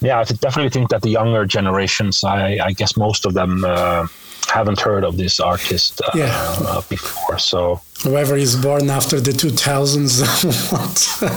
yeah, 0.00 0.20
I 0.20 0.24
definitely 0.24 0.70
think 0.70 0.90
that 0.90 1.02
the 1.02 1.10
younger 1.10 1.44
generations, 1.44 2.24
I, 2.24 2.58
I 2.62 2.72
guess 2.72 2.96
most 2.96 3.26
of 3.26 3.34
them 3.34 3.64
uh, 3.64 4.06
haven't 4.56 4.80
heard 4.80 5.04
of 5.04 5.16
this 5.16 5.38
artist 5.40 6.00
uh, 6.00 6.10
yeah. 6.14 6.32
Uh, 6.60 6.80
before. 6.88 7.38
So 7.38 7.80
whoever 8.02 8.36
is 8.36 8.56
born 8.56 8.90
after 8.90 9.20
the 9.20 9.30
2000s 9.30 10.20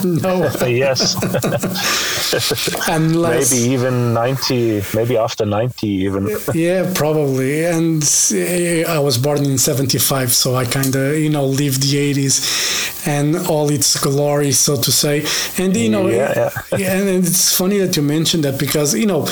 no 0.23 0.33
yes 0.67 1.15
Unless, 2.89 3.51
maybe 3.51 3.63
even 3.73 4.13
90 4.13 4.83
maybe 4.93 5.17
after 5.17 5.45
90 5.45 5.87
even 5.87 6.29
yeah 6.53 6.91
probably 6.93 7.65
and 7.65 8.03
eh, 8.33 8.83
i 8.87 8.99
was 8.99 9.17
born 9.17 9.45
in 9.45 9.57
75 9.57 10.33
so 10.33 10.55
i 10.55 10.65
kind 10.65 10.93
of 10.95 11.17
you 11.17 11.29
know 11.29 11.45
lived 11.45 11.81
the 11.83 12.13
80s 12.13 13.07
and 13.07 13.37
all 13.47 13.69
its 13.71 13.97
glory 13.99 14.51
so 14.51 14.75
to 14.75 14.91
say 14.91 15.25
and 15.57 15.75
you 15.77 15.89
know 15.89 16.07
yeah, 16.09 16.49
yeah. 16.77 16.91
and 16.93 17.25
it's 17.25 17.57
funny 17.57 17.77
that 17.79 17.95
you 17.95 18.03
mentioned 18.03 18.43
that 18.43 18.59
because 18.59 18.93
you 18.93 19.05
know 19.05 19.25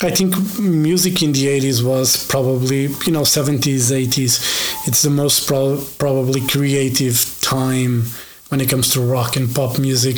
I 0.00 0.10
think 0.10 0.34
music 0.58 1.22
in 1.22 1.32
the 1.32 1.46
80s 1.46 1.82
was 1.84 2.26
probably, 2.26 2.82
you 3.06 3.12
know, 3.12 3.22
70s, 3.22 3.92
80s. 3.92 4.86
It's 4.88 5.02
the 5.02 5.10
most 5.10 5.46
pro- 5.46 5.82
probably 5.98 6.46
creative 6.46 7.38
time 7.40 8.04
when 8.48 8.60
it 8.60 8.68
comes 8.68 8.90
to 8.90 9.00
rock 9.00 9.36
and 9.36 9.54
pop 9.54 9.78
music. 9.78 10.16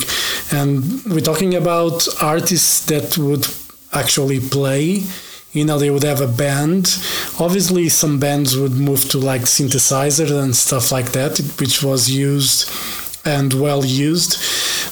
And 0.52 1.04
we're 1.04 1.20
talking 1.20 1.54
about 1.54 2.08
artists 2.22 2.86
that 2.86 3.18
would 3.18 3.46
actually 3.92 4.40
play. 4.40 5.02
You 5.52 5.64
know, 5.64 5.78
they 5.78 5.90
would 5.90 6.04
have 6.04 6.20
a 6.20 6.26
band. 6.26 6.98
Obviously, 7.38 7.88
some 7.88 8.18
bands 8.18 8.56
would 8.56 8.72
move 8.72 9.08
to 9.10 9.18
like 9.18 9.42
synthesizers 9.42 10.30
and 10.42 10.56
stuff 10.56 10.90
like 10.90 11.12
that, 11.12 11.38
which 11.60 11.82
was 11.82 12.10
used 12.10 12.70
and 13.26 13.52
well 13.52 13.84
used. 13.84 14.36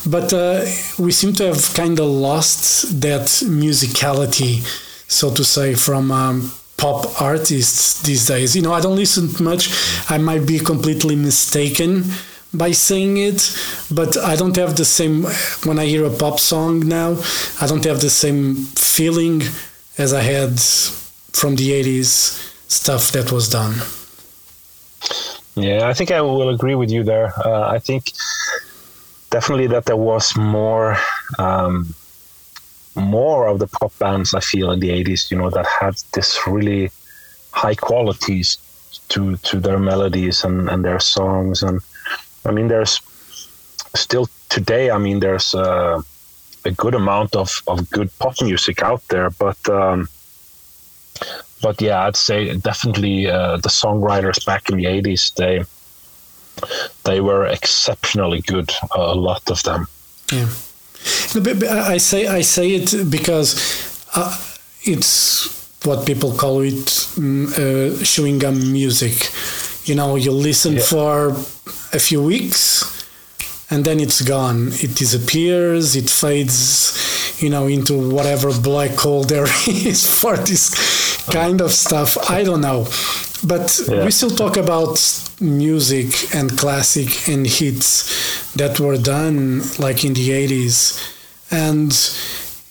But 0.06 0.32
uh, 0.32 0.64
we 0.98 1.12
seem 1.12 1.32
to 1.34 1.46
have 1.46 1.74
kind 1.74 1.98
of 1.98 2.06
lost 2.06 3.00
that 3.00 3.26
musicality, 3.48 4.62
so 5.08 5.32
to 5.34 5.44
say, 5.44 5.74
from 5.74 6.10
um, 6.10 6.52
pop 6.76 7.20
artists 7.20 8.02
these 8.02 8.26
days. 8.26 8.54
You 8.54 8.62
know, 8.62 8.72
I 8.72 8.80
don't 8.80 8.96
listen 8.96 9.30
much. 9.42 9.70
I 10.10 10.18
might 10.18 10.46
be 10.46 10.58
completely 10.58 11.16
mistaken 11.16 12.04
by 12.52 12.72
saying 12.72 13.16
it, 13.16 13.56
but 13.90 14.16
I 14.16 14.36
don't 14.36 14.56
have 14.56 14.76
the 14.76 14.84
same. 14.84 15.24
When 15.64 15.78
I 15.78 15.86
hear 15.86 16.04
a 16.04 16.10
pop 16.10 16.38
song 16.38 16.86
now, 16.86 17.16
I 17.60 17.66
don't 17.66 17.84
have 17.84 18.00
the 18.00 18.10
same 18.10 18.54
feeling 18.54 19.42
as 19.96 20.12
I 20.12 20.22
had 20.22 20.60
from 21.32 21.56
the 21.56 21.70
80s 21.70 22.40
stuff 22.68 23.12
that 23.12 23.32
was 23.32 23.48
done. 23.48 23.74
Yeah, 25.56 25.88
I 25.88 25.94
think 25.94 26.10
I 26.10 26.20
will 26.20 26.48
agree 26.48 26.74
with 26.74 26.90
you 26.90 27.04
there. 27.04 27.32
Uh, 27.46 27.70
I 27.70 27.78
think 27.78 28.12
definitely 29.34 29.66
that 29.66 29.84
there 29.86 30.04
was 30.12 30.36
more 30.36 30.96
um, 31.40 31.92
more 32.94 33.48
of 33.48 33.58
the 33.58 33.66
pop 33.66 33.92
bands 33.98 34.32
I 34.32 34.38
feel 34.38 34.70
in 34.70 34.78
the 34.78 34.90
80s, 34.90 35.28
you 35.30 35.36
know, 35.36 35.50
that 35.50 35.66
had 35.80 35.94
this 36.12 36.46
really 36.46 36.84
high 37.50 37.74
qualities 37.74 38.48
to 39.08 39.36
to 39.48 39.58
their 39.58 39.80
melodies 39.90 40.44
and, 40.44 40.68
and 40.70 40.84
their 40.84 41.00
songs. 41.00 41.64
And 41.64 41.80
I 42.48 42.52
mean, 42.52 42.68
there's 42.68 42.94
still 44.04 44.26
today, 44.56 44.84
I 44.96 44.98
mean, 44.98 45.18
there's 45.18 45.52
a, 45.52 46.00
a 46.64 46.70
good 46.70 46.94
amount 46.94 47.34
of, 47.34 47.50
of 47.66 47.90
good 47.90 48.10
pop 48.20 48.36
music 48.40 48.82
out 48.82 49.02
there, 49.08 49.30
but 49.30 49.60
um, 49.68 50.08
but 51.60 51.82
yeah, 51.82 52.06
I'd 52.06 52.22
say 52.28 52.56
definitely 52.70 53.26
uh, 53.26 53.56
the 53.56 53.72
songwriters 53.82 54.46
back 54.46 54.70
in 54.70 54.76
the 54.76 54.84
'80s 54.84 55.34
they 55.34 55.64
they 57.04 57.20
were 57.20 57.46
exceptionally 57.46 58.40
good. 58.40 58.70
a 58.94 59.14
lot 59.14 59.50
of 59.50 59.62
them. 59.62 59.86
Yeah, 60.32 60.48
I 61.94 61.98
say 61.98 62.26
I 62.26 62.42
say 62.42 62.70
it 62.74 63.10
because 63.10 63.56
uh, 64.14 64.36
it's 64.82 65.48
what 65.84 66.06
people 66.06 66.32
call 66.32 66.60
it 66.62 66.86
mm, 67.16 67.46
uh, 67.52 68.04
chewing 68.04 68.38
gum 68.38 68.72
music. 68.72 69.30
You 69.84 69.94
know, 69.94 70.16
you 70.16 70.32
listen 70.32 70.74
yeah. 70.74 70.82
for 70.82 71.28
a 71.92 71.98
few 71.98 72.22
weeks 72.22 72.84
and 73.70 73.84
then 73.84 74.00
it's 74.00 74.22
gone. 74.22 74.68
It 74.72 74.94
disappears. 74.94 75.96
It 75.96 76.08
fades, 76.08 77.42
you 77.42 77.50
know, 77.50 77.66
into 77.66 77.94
whatever 78.10 78.50
black 78.60 78.92
hole 78.92 79.24
there 79.32 79.44
is 79.66 80.06
for 80.20 80.36
this 80.36 80.70
kind 81.30 81.60
of 81.60 81.72
stuff. 81.72 82.16
I 82.30 82.44
don't 82.44 82.60
know, 82.60 82.86
but 83.44 83.80
Yeah. 83.88 84.04
we 84.04 84.10
still 84.10 84.30
talk 84.30 84.56
about 84.56 84.98
music 85.40 86.34
and 86.34 86.56
classic 86.56 87.28
and 87.28 87.46
hits 87.46 88.52
that 88.54 88.78
were 88.80 88.96
done 88.96 89.62
like 89.78 90.04
in 90.04 90.14
the 90.14 90.30
80s 90.30 91.12
and 91.50 91.90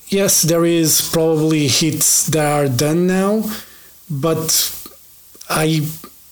yes 0.07 0.41
there 0.43 0.65
is 0.65 1.09
probably 1.11 1.67
hits 1.67 2.27
that 2.27 2.45
are 2.45 2.69
done 2.69 3.07
now 3.07 3.43
but 4.09 4.49
i 5.49 5.85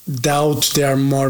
doubt 0.09 0.71
they 0.75 0.83
are 0.83 0.97
more 0.97 1.29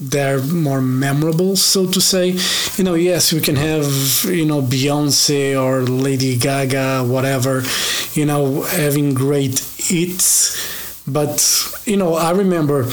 they're 0.00 0.42
more 0.42 0.80
memorable 0.80 1.56
so 1.56 1.86
to 1.86 2.00
say. 2.00 2.36
You 2.76 2.84
know 2.84 2.94
yes 2.94 3.32
we 3.32 3.40
can 3.40 3.56
have 3.56 3.84
you 4.24 4.46
know 4.46 4.62
beyonce 4.62 5.60
or 5.60 5.82
lady 5.82 6.36
gaga 6.38 7.04
whatever 7.04 7.62
you 8.14 8.24
know 8.24 8.62
having 8.62 9.14
great 9.14 9.58
hits 9.76 10.56
but 11.06 11.36
you 11.84 11.96
know 11.96 12.14
i 12.14 12.30
remember 12.30 12.84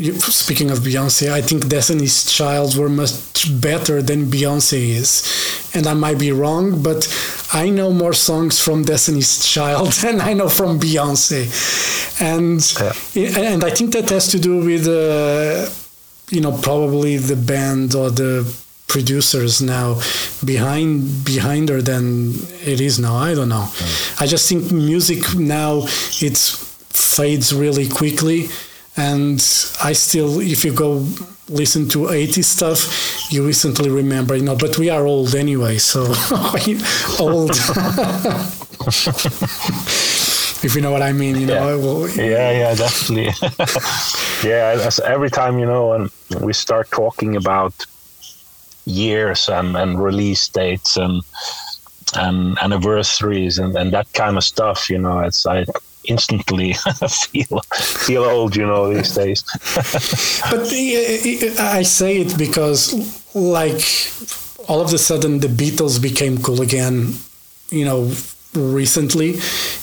speaking 0.00 0.70
of 0.70 0.78
Beyonce, 0.78 1.30
I 1.30 1.42
think 1.42 1.68
Destiny's 1.68 2.24
Child 2.24 2.76
were 2.76 2.88
much 2.88 3.60
better 3.60 4.00
than 4.02 4.26
Beyonce 4.26 4.96
is. 4.96 5.70
And 5.74 5.86
I 5.86 5.94
might 5.94 6.18
be 6.18 6.32
wrong, 6.32 6.82
but 6.82 7.06
I 7.52 7.68
know 7.70 7.92
more 7.92 8.12
songs 8.12 8.60
from 8.60 8.84
Destiny's 8.84 9.46
Child 9.46 9.92
than 10.02 10.20
I 10.20 10.32
know 10.32 10.48
from 10.48 10.80
Beyonce. 10.80 11.48
And 12.20 12.60
and 13.16 13.64
I 13.64 13.70
think 13.70 13.92
that 13.92 14.08
has 14.10 14.28
to 14.28 14.38
do 14.38 14.64
with 14.64 14.86
uh, 14.86 15.68
you 16.30 16.40
know 16.40 16.52
probably 16.52 17.16
the 17.16 17.36
band 17.36 17.94
or 17.94 18.10
the 18.10 18.44
producers 18.88 19.62
now 19.62 20.00
behind 20.44 21.24
behind 21.24 21.68
her 21.68 21.82
than 21.82 22.32
it 22.64 22.80
is 22.80 22.98
now. 22.98 23.16
I 23.16 23.34
don't 23.34 23.48
know. 23.48 23.68
I 24.18 24.26
just 24.26 24.48
think 24.48 24.72
music 24.72 25.34
now 25.36 25.82
it 26.20 26.36
fades 26.36 27.54
really 27.54 27.88
quickly 27.88 28.48
and 28.96 29.38
I 29.82 29.92
still, 29.92 30.40
if 30.40 30.64
you 30.64 30.72
go 30.74 31.06
listen 31.48 31.88
to 31.90 31.98
80s 32.08 32.44
stuff, 32.44 33.32
you 33.32 33.46
recently 33.46 33.90
remember, 33.90 34.36
you 34.36 34.42
know, 34.42 34.56
but 34.56 34.78
we 34.78 34.90
are 34.90 35.06
old 35.06 35.34
anyway, 35.34 35.78
so 35.78 36.02
old. 37.18 37.50
if 40.62 40.74
you 40.74 40.80
know 40.80 40.90
what 40.90 41.02
I 41.02 41.12
mean, 41.12 41.36
you 41.36 41.46
know. 41.46 41.54
Yeah. 41.54 41.76
Well, 41.76 42.08
Yeah, 42.10 42.50
yeah, 42.52 42.74
definitely. 42.74 43.32
yeah, 44.48 44.80
as 44.86 45.00
every 45.00 45.30
time 45.30 45.58
you 45.58 45.66
know, 45.66 45.88
when 45.88 46.10
we 46.40 46.52
start 46.52 46.90
talking 46.90 47.36
about 47.36 47.74
years 48.86 49.48
and, 49.48 49.76
and 49.76 50.02
release 50.02 50.48
dates 50.48 50.96
and 50.96 51.22
and 52.16 52.58
anniversaries 52.60 53.58
and, 53.58 53.76
and 53.76 53.92
that 53.92 54.12
kind 54.14 54.36
of 54.36 54.42
stuff, 54.42 54.90
you 54.90 54.98
know, 54.98 55.20
it's 55.20 55.46
I 55.46 55.64
instantly 56.04 56.72
feel 57.08 57.60
feel 57.60 58.24
old, 58.24 58.56
you 58.56 58.66
know, 58.66 58.92
these 58.92 59.14
days. 59.14 59.42
but 60.50 60.60
uh, 60.60 61.62
I 61.62 61.82
say 61.82 62.20
it 62.20 62.36
because, 62.38 62.94
like, 63.34 63.82
all 64.68 64.80
of 64.80 64.92
a 64.92 64.98
sudden 64.98 65.40
the 65.40 65.48
Beatles 65.48 66.00
became 66.00 66.38
cool 66.38 66.62
again, 66.62 67.14
you 67.70 67.84
know, 67.84 68.12
recently. 68.54 69.38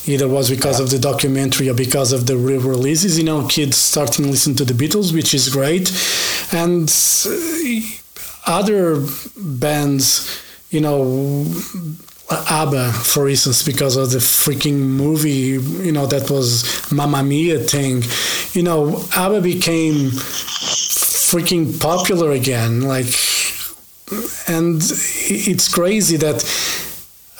Either 0.05 0.27
was 0.27 0.49
because 0.49 0.79
of 0.79 0.89
the 0.89 0.99
documentary 0.99 1.69
or 1.69 1.73
because 1.73 2.11
of 2.11 2.27
the 2.27 2.37
re-releases. 2.37 3.17
You 3.17 3.25
know, 3.25 3.47
kids 3.47 3.77
starting 3.77 4.25
to 4.25 4.31
listen 4.31 4.55
to 4.55 4.65
the 4.65 4.73
Beatles, 4.73 5.13
which 5.13 5.33
is 5.33 5.49
great, 5.49 5.91
and 6.51 6.89
uh, 7.25 7.81
other 8.45 9.05
bands, 9.35 10.41
you 10.69 10.81
know. 10.81 11.45
ABBA, 12.29 12.91
for 12.91 13.29
instance, 13.29 13.63
because 13.63 13.95
of 13.95 14.11
the 14.11 14.17
freaking 14.17 14.79
movie, 14.79 15.59
you 15.85 15.91
know, 15.91 16.05
that 16.07 16.29
was 16.29 16.91
Mamma 16.91 17.23
Mia 17.23 17.59
thing. 17.59 18.03
You 18.51 18.63
know, 18.63 19.05
ABBA 19.15 19.41
became 19.41 20.09
freaking 21.29 21.79
popular 21.79 22.31
again. 22.31 22.81
Like, 22.81 23.13
and 24.47 24.81
it's 25.29 25.73
crazy 25.73 26.17
that 26.17 26.43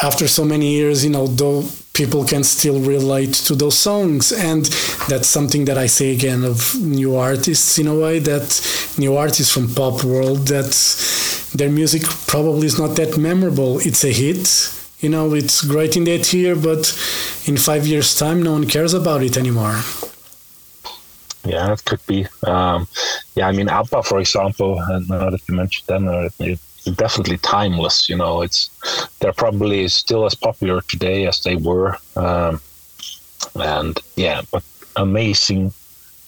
after 0.02 0.28
so 0.28 0.46
many 0.46 0.74
years, 0.76 1.04
you 1.04 1.10
know, 1.10 1.28
though 1.28 1.66
people 1.94 2.24
can 2.24 2.44
still 2.44 2.80
relate 2.80 3.34
to 3.34 3.56
those 3.56 3.78
songs. 3.78 4.32
And 4.32 4.66
that's 5.10 5.28
something 5.28 5.66
that 5.66 5.78
I 5.78 5.88
say 5.88 6.14
again 6.14 6.46
of 6.46 6.80
new 6.80 7.16
artists 7.16 7.80
in 7.80 7.88
a 7.88 7.96
way 7.96 8.20
that 8.20 8.96
new 8.98 9.18
artists 9.18 9.52
from 9.52 9.74
pop 9.74 10.04
world 10.04 10.48
that 10.48 10.72
their 11.56 11.72
music 11.72 12.04
probably 12.28 12.68
is 12.68 12.78
not 12.78 12.96
that 12.98 13.18
memorable. 13.18 13.80
It's 13.80 14.04
a 14.04 14.12
hit, 14.12 14.48
you 15.00 15.10
know, 15.10 15.34
it's 15.34 15.64
great 15.64 15.96
in 15.96 16.06
that 16.06 16.34
year, 16.34 16.56
but 16.56 16.88
in 17.46 17.58
five 17.58 17.86
years' 17.86 18.18
time, 18.18 18.42
no 18.42 18.54
one 18.54 18.68
cares 18.68 18.94
about 18.94 19.22
it 19.22 19.38
anymore. 19.38 19.82
Yeah, 21.46 21.72
it 21.72 21.86
could 21.86 22.06
be. 22.08 22.28
Um, 22.46 22.88
yeah, 23.36 23.48
I 23.48 23.52
mean, 23.52 23.70
ABBA, 23.70 24.04
for 24.04 24.20
example, 24.20 24.82
and 24.82 25.08
now 25.08 25.30
that 25.30 25.48
you 25.48 25.56
mentioned 25.56 25.88
them, 25.88 26.08
uh, 26.08 26.30
it's 26.40 26.86
definitely 26.96 27.38
timeless. 27.38 28.10
You 28.10 28.18
know, 28.18 28.42
it's 28.42 28.70
they're 29.20 29.34
probably 29.34 29.88
still 29.88 30.26
as 30.26 30.36
popular 30.36 30.82
today 30.82 31.26
as 31.26 31.42
they 31.44 31.56
were, 31.56 31.98
um, 32.16 32.60
and 33.56 33.98
yeah, 34.16 34.42
but 34.52 34.64
amazing, 34.98 35.72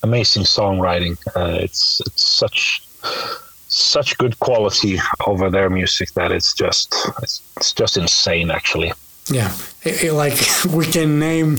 amazing 0.04 0.44
songwriting. 0.44 1.18
Uh, 1.36 1.58
it's 1.60 2.02
it's 2.06 2.32
such 2.32 2.82
such 3.80 4.18
good 4.18 4.40
quality 4.40 5.00
over 5.26 5.50
their 5.50 5.70
music 5.70 6.12
that 6.14 6.32
it's 6.32 6.54
just 6.54 6.96
it's, 7.22 7.42
it's 7.58 7.74
just 7.74 7.98
insane, 7.98 8.52
actually. 8.52 8.94
Yeah, 9.32 9.54
it, 9.84 10.06
it, 10.06 10.14
like 10.14 10.38
we 10.74 10.86
can 10.86 11.20
name 11.20 11.58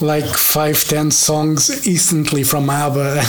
like 0.00 0.24
five, 0.24 0.82
ten 0.84 1.10
songs 1.10 1.86
instantly 1.86 2.44
from 2.44 2.70
ABBA. 2.70 3.22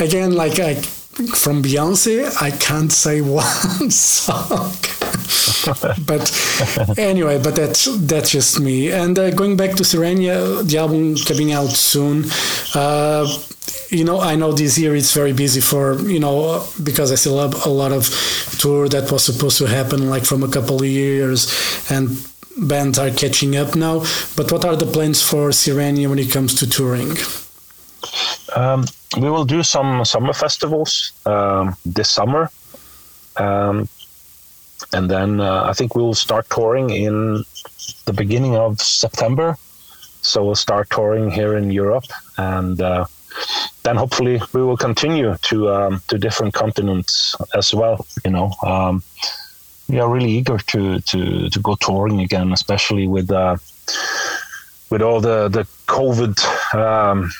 Again, 0.00 0.34
like 0.34 0.58
I, 0.58 0.74
from 0.74 1.62
Beyonce, 1.62 2.42
I 2.42 2.50
can't 2.50 2.92
say 2.92 3.20
one 3.20 3.90
song. 3.90 4.72
but 6.06 6.98
anyway, 6.98 7.40
but 7.42 7.56
that's 7.56 7.84
that's 8.06 8.30
just 8.30 8.60
me. 8.60 8.92
And 8.92 9.18
uh, 9.18 9.30
going 9.30 9.56
back 9.56 9.76
to 9.76 9.84
Sirenia, 9.84 10.62
the 10.62 10.78
album 10.78 11.16
coming 11.16 11.52
out 11.52 11.70
soon. 11.70 12.24
Uh, 12.74 13.26
you 13.94 14.04
know, 14.04 14.20
I 14.20 14.34
know 14.34 14.52
this 14.52 14.76
year 14.76 14.94
it's 14.96 15.12
very 15.12 15.32
busy 15.32 15.60
for 15.60 16.00
you 16.00 16.18
know 16.18 16.66
because 16.82 17.12
I 17.12 17.14
still 17.14 17.38
have 17.38 17.64
a 17.64 17.68
lot 17.68 17.92
of 17.92 18.08
tour 18.58 18.88
that 18.88 19.10
was 19.12 19.24
supposed 19.24 19.58
to 19.58 19.66
happen 19.66 20.10
like 20.10 20.24
from 20.24 20.42
a 20.42 20.48
couple 20.48 20.76
of 20.82 20.86
years 20.86 21.40
and 21.90 22.08
bands 22.56 22.98
are 22.98 23.10
catching 23.10 23.56
up 23.56 23.76
now. 23.76 24.00
But 24.36 24.50
what 24.50 24.64
are 24.64 24.76
the 24.76 24.86
plans 24.86 25.22
for 25.22 25.52
Sirenia 25.52 26.08
when 26.08 26.18
it 26.18 26.30
comes 26.30 26.54
to 26.56 26.68
touring? 26.68 27.16
Um, 28.56 28.84
we 29.20 29.30
will 29.30 29.44
do 29.44 29.62
some 29.62 30.04
summer 30.04 30.32
festivals 30.32 31.12
um, 31.26 31.76
this 31.86 32.10
summer, 32.10 32.50
um, 33.36 33.88
and 34.92 35.10
then 35.10 35.40
uh, 35.40 35.64
I 35.64 35.72
think 35.72 35.94
we 35.94 36.02
will 36.02 36.14
start 36.14 36.48
touring 36.50 36.90
in 36.90 37.44
the 38.06 38.12
beginning 38.12 38.56
of 38.56 38.80
September. 38.80 39.56
So 40.22 40.42
we'll 40.44 40.54
start 40.54 40.88
touring 40.90 41.30
here 41.30 41.56
in 41.56 41.70
Europe, 41.70 42.06
and 42.38 42.80
uh, 42.80 43.04
then 43.82 43.96
hopefully 43.96 44.40
we 44.52 44.62
will 44.62 44.76
continue 44.76 45.36
to 45.42 45.70
um, 45.70 46.02
to 46.08 46.18
different 46.18 46.54
continents 46.54 47.34
as 47.54 47.74
well. 47.74 48.06
You 48.24 48.30
know, 48.30 48.52
um, 48.62 49.02
we 49.88 49.98
are 50.00 50.08
really 50.08 50.30
eager 50.30 50.58
to 50.58 51.00
to 51.00 51.50
to 51.50 51.60
go 51.60 51.74
touring 51.76 52.20
again, 52.20 52.52
especially 52.52 53.06
with 53.06 53.30
uh, 53.30 53.56
with 54.90 55.02
all 55.02 55.20
the 55.20 55.48
the 55.48 55.66
COVID 55.86 56.36
um, 56.74 57.30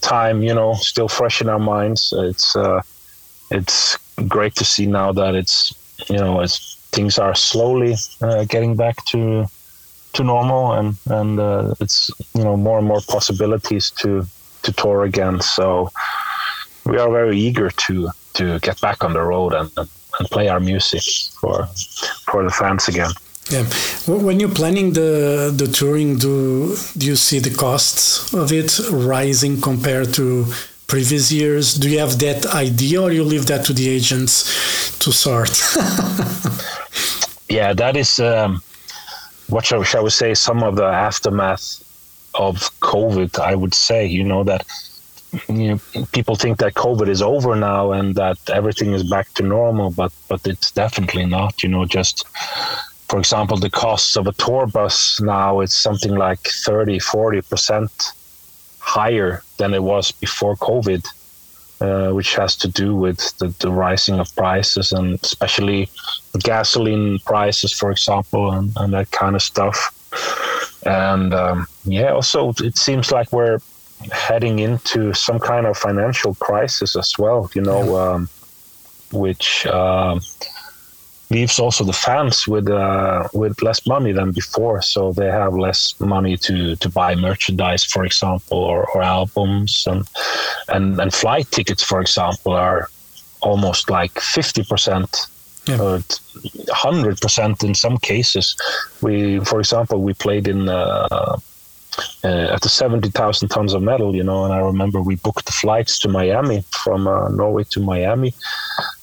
time, 0.00 0.42
you 0.42 0.54
know, 0.54 0.74
still 0.74 1.08
fresh 1.08 1.40
in 1.40 1.48
our 1.48 1.58
minds. 1.58 2.12
It's 2.16 2.54
uh, 2.56 2.82
it's 3.50 3.96
great 4.28 4.54
to 4.56 4.64
see 4.64 4.86
now 4.86 5.12
that 5.12 5.34
it's 5.34 5.72
you 6.08 6.18
know 6.18 6.40
it's 6.40 6.76
things 6.92 7.18
are 7.18 7.34
slowly 7.34 7.94
uh, 8.20 8.44
getting 8.44 8.76
back 8.76 9.04
to 9.06 9.46
to 10.12 10.24
normal, 10.24 10.72
and 10.72 10.96
and 11.06 11.40
uh, 11.40 11.74
it's 11.80 12.10
you 12.34 12.44
know 12.44 12.56
more 12.56 12.78
and 12.78 12.86
more 12.86 13.00
possibilities 13.08 13.90
to 13.90 14.26
to 14.62 14.72
tour 14.72 15.04
again. 15.04 15.40
So 15.40 15.90
we 16.84 16.98
are 16.98 17.10
very 17.10 17.38
eager 17.38 17.70
to 17.70 18.10
to 18.34 18.58
get 18.60 18.80
back 18.80 19.04
on 19.04 19.12
the 19.12 19.20
road 19.20 19.52
and, 19.52 19.70
and, 19.76 19.88
play 20.30 20.48
our 20.48 20.60
music 20.60 21.02
for 21.40 21.66
for 22.30 22.44
the 22.44 22.50
fans 22.50 22.88
again. 22.88 23.10
Yeah, 23.48 23.64
when 24.06 24.38
you're 24.38 24.54
planning 24.54 24.92
the 24.92 25.50
the 25.56 25.66
touring, 25.66 26.18
do 26.18 26.76
do 26.98 27.06
you 27.06 27.16
see 27.16 27.40
the 27.40 27.54
costs 27.54 28.34
of 28.34 28.52
it 28.52 28.78
rising 28.90 29.60
compared 29.60 30.12
to 30.14 30.44
previous 30.86 31.32
years? 31.32 31.74
Do 31.74 31.88
you 31.88 32.00
have 32.00 32.18
that 32.18 32.46
idea, 32.46 33.00
or 33.00 33.12
you 33.12 33.24
leave 33.24 33.46
that 33.46 33.64
to 33.66 33.72
the 33.72 33.88
agents 33.88 34.44
to 34.98 35.10
sort? 35.12 35.50
yeah, 37.48 37.72
that 37.72 37.96
is 37.96 38.18
um, 38.20 38.62
what 39.50 39.64
shall, 39.64 39.82
shall 39.82 40.04
we 40.04 40.10
say? 40.10 40.34
Some 40.34 40.62
of 40.62 40.76
the 40.76 40.84
aftermath 40.84 41.82
of 42.40 42.56
COVID, 42.80 43.38
I 43.38 43.54
would 43.54 43.74
say. 43.74 44.06
You 44.06 44.24
know 44.24 44.42
that 44.44 44.64
you 45.48 45.68
know, 45.68 46.06
people 46.12 46.34
think 46.34 46.58
that 46.58 46.74
COVID 46.74 47.08
is 47.08 47.22
over 47.22 47.54
now 47.54 47.92
and 47.92 48.14
that 48.16 48.38
everything 48.50 48.92
is 48.92 49.08
back 49.08 49.32
to 49.34 49.42
normal, 49.42 49.90
but 49.90 50.12
but 50.28 50.46
it's 50.46 50.70
definitely 50.72 51.26
not. 51.26 51.62
You 51.62 51.68
know, 51.68 51.84
just 51.84 52.26
for 53.08 53.18
example, 53.18 53.56
the 53.56 53.70
costs 53.70 54.16
of 54.16 54.26
a 54.26 54.32
tour 54.32 54.66
bus 54.66 55.20
now 55.20 55.60
it's 55.60 55.74
something 55.74 56.14
like 56.14 56.40
30, 56.40 56.98
40 56.98 57.42
percent 57.42 57.92
higher 58.78 59.42
than 59.58 59.74
it 59.74 59.82
was 59.82 60.10
before 60.12 60.56
COVID. 60.56 61.06
Uh, 61.82 62.12
which 62.12 62.34
has 62.34 62.56
to 62.56 62.68
do 62.68 62.94
with 62.94 63.34
the, 63.38 63.48
the, 63.60 63.70
rising 63.70 64.20
of 64.20 64.28
prices 64.36 64.92
and 64.92 65.18
especially 65.22 65.88
gasoline 66.40 67.18
prices, 67.20 67.72
for 67.72 67.90
example, 67.90 68.52
and, 68.52 68.70
and 68.76 68.92
that 68.92 69.10
kind 69.12 69.34
of 69.34 69.40
stuff. 69.40 69.78
And 70.86 71.34
um, 71.34 71.66
yeah, 71.84 72.12
also 72.12 72.52
it 72.58 72.76
seems 72.76 73.10
like 73.12 73.32
we're 73.32 73.60
heading 74.12 74.60
into 74.60 75.12
some 75.12 75.38
kind 75.38 75.66
of 75.66 75.76
financial 75.76 76.34
crisis 76.34 76.96
as 76.96 77.18
well, 77.18 77.50
you 77.54 77.62
know, 77.62 77.98
um, 77.98 78.28
which 79.12 79.66
uh, 79.66 80.18
leaves 81.28 81.58
also 81.58 81.84
the 81.84 81.92
fans 81.92 82.48
with 82.48 82.68
uh, 82.68 83.28
with 83.32 83.62
less 83.62 83.86
money 83.86 84.12
than 84.12 84.32
before. 84.32 84.82
So 84.82 85.12
they 85.12 85.30
have 85.30 85.54
less 85.54 85.94
money 86.00 86.36
to, 86.38 86.76
to 86.76 86.88
buy 86.88 87.14
merchandise, 87.14 87.84
for 87.84 88.04
example, 88.04 88.58
or, 88.58 88.88
or 88.94 89.02
albums 89.02 89.86
and, 89.86 90.08
and 90.68 90.98
and 90.98 91.12
flight 91.12 91.50
tickets, 91.50 91.82
for 91.82 92.00
example, 92.00 92.52
are 92.52 92.88
almost 93.42 93.90
like 93.90 94.18
fifty 94.18 94.64
percent 94.64 95.26
hundred 96.72 97.20
percent 97.20 97.62
in 97.62 97.74
some 97.74 97.98
cases. 97.98 98.56
We, 99.02 99.40
for 99.40 99.60
example, 99.60 100.02
we 100.02 100.14
played 100.14 100.48
in 100.48 100.68
uh, 100.68 101.36
uh, 102.24 102.52
at 102.54 102.60
the 102.62 102.68
70,000 102.68 103.48
tons 103.48 103.74
of 103.74 103.82
metal, 103.82 104.14
you 104.14 104.22
know, 104.22 104.44
and 104.44 104.52
I 104.52 104.58
remember 104.58 105.00
we 105.00 105.16
booked 105.16 105.46
the 105.46 105.52
flights 105.52 105.98
to 106.00 106.08
Miami 106.08 106.62
from 106.70 107.06
uh, 107.06 107.28
Norway 107.28 107.64
to 107.70 107.80
Miami, 107.80 108.34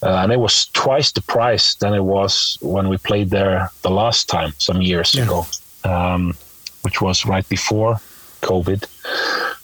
uh, 0.02 0.20
and 0.22 0.32
it 0.32 0.40
was 0.40 0.66
twice 0.68 1.12
the 1.12 1.22
price 1.22 1.74
than 1.76 1.94
it 1.94 2.04
was 2.04 2.58
when 2.60 2.88
we 2.88 2.96
played 2.96 3.30
there 3.30 3.70
the 3.82 3.90
last 3.90 4.28
time 4.28 4.52
some 4.58 4.80
years 4.82 5.14
yeah. 5.14 5.24
ago, 5.24 5.46
um, 5.84 6.34
which 6.82 7.00
was 7.00 7.26
right 7.26 7.48
before 7.48 7.96
COVID. 8.42 8.86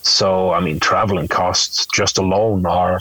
So, 0.03 0.53
I 0.53 0.61
mean, 0.61 0.81
traveling 0.81 1.29
costs 1.29 1.87
just 1.95 2.19
alone 2.19 2.67
are 2.67 3.01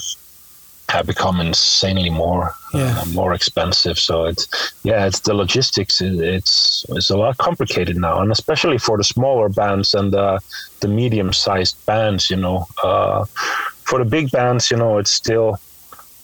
have 0.89 1.07
become 1.07 1.39
insanely 1.39 2.09
more 2.09 2.53
yeah. 2.73 2.99
uh, 2.99 3.05
more 3.13 3.33
expensive. 3.33 3.97
So 3.97 4.25
it's 4.25 4.47
yeah, 4.83 5.05
it's 5.05 5.21
the 5.21 5.33
logistics. 5.33 6.01
It's 6.01 6.85
it's 6.89 7.09
a 7.09 7.17
lot 7.17 7.37
complicated 7.37 7.97
now, 7.97 8.21
and 8.21 8.31
especially 8.31 8.77
for 8.77 8.97
the 8.97 9.03
smaller 9.03 9.49
bands 9.49 9.93
and 9.93 10.13
uh, 10.13 10.39
the 10.81 10.87
medium-sized 10.87 11.85
bands. 11.85 12.29
You 12.29 12.37
know, 12.37 12.67
uh, 12.83 13.25
for 13.83 13.99
the 13.99 14.05
big 14.05 14.31
bands, 14.31 14.71
you 14.71 14.77
know, 14.77 14.97
it's 14.97 15.11
still 15.11 15.59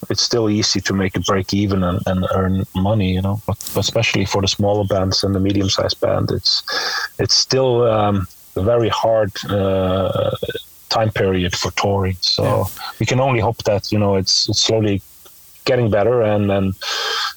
it's 0.10 0.22
still 0.22 0.50
easy 0.50 0.82
to 0.82 0.94
make 0.94 1.16
a 1.16 1.20
break 1.20 1.54
even 1.54 1.84
and, 1.84 2.00
and 2.06 2.26
earn 2.34 2.64
money. 2.76 3.14
You 3.14 3.22
know, 3.22 3.42
but, 3.48 3.58
but, 3.74 3.82
especially 3.82 4.26
for 4.26 4.42
the 4.42 4.48
smaller 4.48 4.86
bands 4.86 5.24
and 5.24 5.34
the 5.36 5.40
medium-sized 5.40 6.00
band, 6.02 6.32
it's 6.32 6.64
it's 7.20 7.36
still 7.36 7.84
um, 7.84 8.28
very 8.56 8.90
hard 8.90 9.32
uh, 9.50 10.32
time 10.90 11.12
period 11.12 11.56
for 11.56 11.72
touring. 11.72 12.18
So 12.22 12.44
yeah. 12.44 12.64
we 13.00 13.06
can 13.06 13.20
only 13.20 13.40
hope 13.40 13.64
that 13.64 13.92
you 13.92 14.00
know 14.00 14.16
it's 14.16 14.50
it's 14.50 14.62
slowly 14.62 15.02
getting 15.66 15.90
better 15.90 16.22
and 16.22 16.52
and 16.52 16.74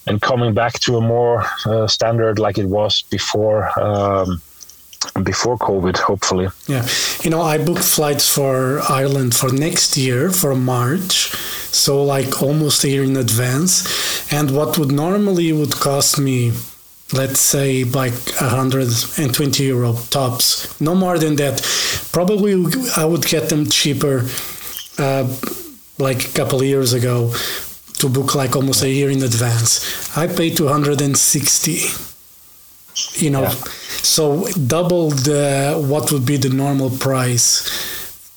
and 0.07 0.21
coming 0.21 0.55
back 0.55 0.75
to 0.81 0.97
a 0.97 1.01
more 1.01 1.45
uh, 1.67 1.87
standard 1.87 2.39
like 2.39 2.59
it 2.59 2.67
was 2.67 3.03
before. 3.03 3.71
Um, 3.79 4.41
before 5.25 5.59
COVID, 5.59 5.97
hopefully. 5.97 6.47
Yeah, 6.69 6.87
you 7.25 7.31
know, 7.31 7.43
I 7.43 7.59
booked 7.59 7.83
flights 7.83 8.29
for 8.29 8.81
Ireland 8.89 9.35
for 9.35 9.51
next 9.53 9.97
year 9.97 10.31
for 10.31 10.55
March, 10.55 11.35
so 11.73 12.05
like 12.05 12.41
almost 12.41 12.85
a 12.85 12.89
year 12.89 13.03
in 13.03 13.17
advance. 13.17 13.75
And 14.33 14.53
what 14.53 14.79
would 14.79 14.93
normally 14.93 15.53
would 15.53 15.75
cost 15.75 16.21
me 16.21 16.53
let's 17.13 17.41
say 17.41 17.85
like 17.85 18.15
120 18.41 19.65
euro 19.65 19.93
tops 20.11 20.81
no 20.81 20.95
more 20.95 21.19
than 21.19 21.37
that 21.37 21.61
probably 22.13 22.53
i 22.97 23.05
would 23.05 23.25
get 23.25 23.49
them 23.49 23.67
cheaper 23.69 24.29
uh, 24.99 25.27
like 25.99 26.29
a 26.29 26.33
couple 26.33 26.63
years 26.63 26.93
ago 26.93 27.33
to 27.95 28.09
book 28.09 28.35
like 28.35 28.55
almost 28.57 28.83
a 28.83 28.91
year 28.91 29.11
in 29.11 29.23
advance 29.23 30.17
i 30.17 30.27
paid 30.27 30.57
260 30.57 31.73
you 33.25 33.31
know 33.31 33.43
yeah. 33.43 33.51
so 34.03 34.47
double 34.67 35.11
the 35.11 35.75
what 35.89 36.13
would 36.13 36.27
be 36.27 36.37
the 36.37 36.51
normal 36.51 36.91
price 36.91 37.69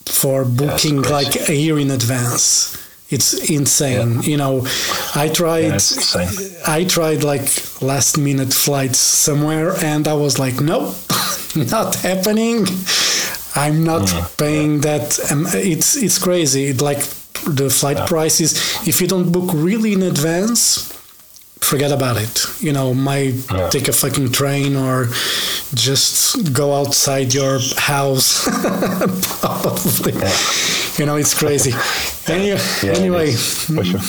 for 0.05 0.45
booking 0.45 1.03
yeah, 1.03 1.09
like 1.09 1.49
a 1.49 1.55
year 1.55 1.77
in 1.79 1.91
advance 1.91 2.81
it's 3.09 3.49
insane. 3.49 4.15
Yeah. 4.15 4.21
You 4.21 4.37
know, 4.37 4.67
I 5.13 5.29
tried. 5.29 5.79
Yeah, 5.79 6.27
I 6.65 6.85
tried 6.85 7.23
like 7.23 7.47
last 7.81 8.17
minute 8.17 8.51
flights 8.51 8.97
somewhere, 8.97 9.75
and 9.83 10.07
I 10.07 10.15
was 10.15 10.39
like, 10.39 10.59
nope, 10.59 10.95
not 11.55 11.95
happening. 11.95 12.65
I'm 13.55 13.83
not 13.83 14.03
mm, 14.03 14.37
paying 14.37 14.75
yeah. 14.75 14.97
that. 14.97 15.31
Um, 15.31 15.45
it's 15.47 15.95
it's 15.95 16.17
crazy. 16.17 16.73
Like 16.73 16.99
the 17.47 17.69
flight 17.69 18.07
prices, 18.07 18.53
if 18.87 19.01
you 19.01 19.07
don't 19.07 19.31
book 19.31 19.51
really 19.53 19.93
in 19.93 20.03
advance, 20.03 20.91
forget 21.65 21.91
about 21.91 22.17
it. 22.17 22.45
You 22.61 22.73
know, 22.73 22.93
might 22.93 23.35
yeah. 23.51 23.69
take 23.69 23.87
a 23.87 23.93
fucking 23.93 24.31
train 24.31 24.75
or 24.75 25.07
just 25.73 26.53
go 26.53 26.73
outside 26.75 27.33
your 27.33 27.59
house. 27.77 28.43
Probably. 29.39 30.13
Yeah. 30.13 30.37
You 30.97 31.05
know, 31.05 31.15
it's 31.17 31.33
crazy. 31.33 31.73
Any, 32.27 32.49
yeah, 32.49 32.59
anyway, 32.83 33.31
sure. 33.31 33.99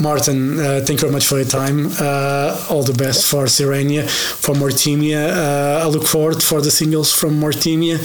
Morten, 0.00 0.58
uh, 0.58 0.80
thank 0.84 0.90
you 0.90 0.98
very 0.98 1.12
much 1.12 1.26
for 1.28 1.36
your 1.36 1.46
time. 1.46 1.88
Uh, 2.00 2.66
all 2.68 2.82
the 2.82 2.92
best 2.92 3.30
for 3.30 3.44
Sirenia, 3.44 4.02
for 4.02 4.54
Mortemia. 4.54 5.30
Uh, 5.30 5.84
I 5.84 5.86
look 5.86 6.04
forward 6.04 6.42
for 6.42 6.60
the 6.60 6.70
singles 6.70 7.12
from 7.12 7.38
Mortemia. 7.40 7.98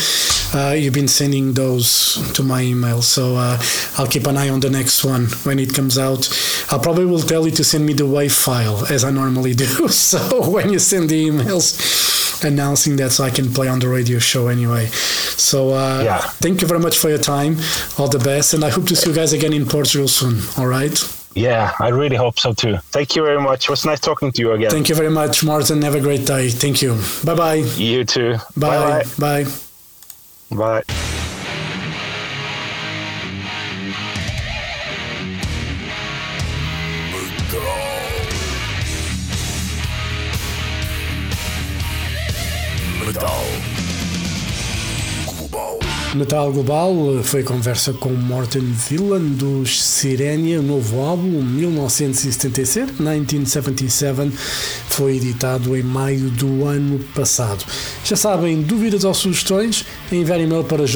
Uh, 0.54 0.74
you've 0.74 0.94
been 0.94 1.08
sending 1.08 1.54
those 1.54 2.32
to 2.34 2.44
my 2.44 2.62
email, 2.62 3.02
so 3.02 3.36
uh, 3.36 3.60
I'll 3.98 4.08
keep 4.08 4.28
an 4.28 4.38
eye 4.38 4.50
on 4.50 4.60
the 4.60 4.70
next 4.70 5.04
one 5.04 5.26
when 5.44 5.58
it 5.58 5.74
comes 5.74 5.98
out. 5.98 6.30
I 6.72 6.78
probably 6.78 7.06
will 7.06 7.22
tell 7.22 7.46
you 7.46 7.52
to 7.52 7.64
send 7.64 7.88
me 7.88 7.94
the 7.94 8.04
WAV 8.04 8.32
file 8.32 8.86
as 8.86 9.04
I 9.04 9.10
normally 9.10 9.56
do. 9.56 9.66
so 9.88 10.48
when 10.48 10.70
you 10.70 10.78
send 10.78 11.10
the 11.10 11.28
emails 11.28 12.44
announcing 12.44 12.98
that, 12.98 13.14
so 13.14 13.24
I 13.24 13.32
can 13.32 13.52
play 13.52 13.68
on 13.68 13.80
the 13.80 13.90
radio 13.90 14.20
show 14.20 14.48
anyway. 14.48 14.86
So 14.86 15.72
uh, 15.74 16.04
yeah. 16.04 16.20
thank 16.20 16.62
you 16.62 16.68
very 16.68 16.80
much 16.80 17.00
for 17.00 17.10
your 17.10 17.18
time. 17.18 17.58
All 17.98 18.08
the 18.08 18.20
best, 18.20 18.54
and 18.54 18.64
I 18.64 18.70
hope 18.70 18.86
to 18.88 18.96
see 18.96 19.10
you 19.10 19.16
guys 19.16 19.34
again 19.34 19.54
in 19.54 19.66
Portugal 19.66 20.08
soon. 20.08 20.40
All 20.56 20.68
right. 20.68 21.19
Yeah, 21.36 21.74
I 21.80 21.90
really 21.90 22.16
hope 22.16 22.40
so 22.40 22.54
too. 22.54 22.78
Thank 22.92 23.16
you 23.16 23.24
very 23.24 23.40
much. 23.42 23.66
It 23.66 23.70
was 23.70 23.86
nice 23.86 24.00
talking 24.00 24.32
to 24.32 24.42
you 24.42 24.52
again. 24.52 24.72
Thank 24.72 24.90
you 24.90 24.96
very 24.96 25.12
much, 25.12 25.44
Morten. 25.44 25.82
Have 25.84 25.96
a 25.96 26.02
great 26.02 26.26
day. 26.26 26.50
Thank 26.50 26.82
you. 26.82 26.98
Bye 27.24 27.36
bye. 27.36 27.56
You 27.78 28.04
too. 28.04 28.38
Bye. 28.58 29.04
Bye. 29.18 29.46
Bye. 30.52 30.84
Metal 46.16 46.52
Global 46.52 47.22
foi 47.24 47.44
conversa 47.44 47.94
com 47.94 48.10
Morten 48.10 48.62
Villan 48.62 49.22
dos 49.22 49.84
Sirenia, 49.84 50.60
novo 50.60 51.02
álbum 51.02 51.44
1977, 51.44 52.94
1977, 52.94 54.32
foi 54.90 55.18
editado 55.18 55.78
em 55.78 55.84
maio 55.84 56.32
do 56.32 56.66
ano 56.66 57.00
passado. 57.14 57.64
Já 58.04 58.16
sabem, 58.16 58.60
dúvidas 58.64 59.04
ou 59.04 59.14
sugestões? 59.14 59.86
Enviar 60.12 60.42
e-mail 60.42 60.64
para 60.64 60.88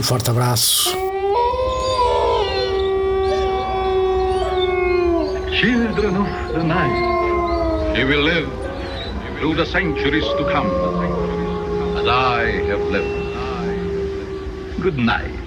Um 0.00 0.02
forte 0.02 0.30
abraço. 0.30 1.02
children 5.62 6.16
of 6.16 6.54
the 6.54 6.64
night. 6.64 7.96
He 7.96 8.02
will 8.02 8.22
live 8.22 8.61
through 9.42 9.56
the 9.56 9.66
centuries 9.66 10.22
to 10.22 10.44
come, 10.52 10.70
as 11.98 12.06
I 12.06 12.44
have 12.68 12.80
lived. 12.92 13.10
Good 14.80 14.96
night. 14.96 15.41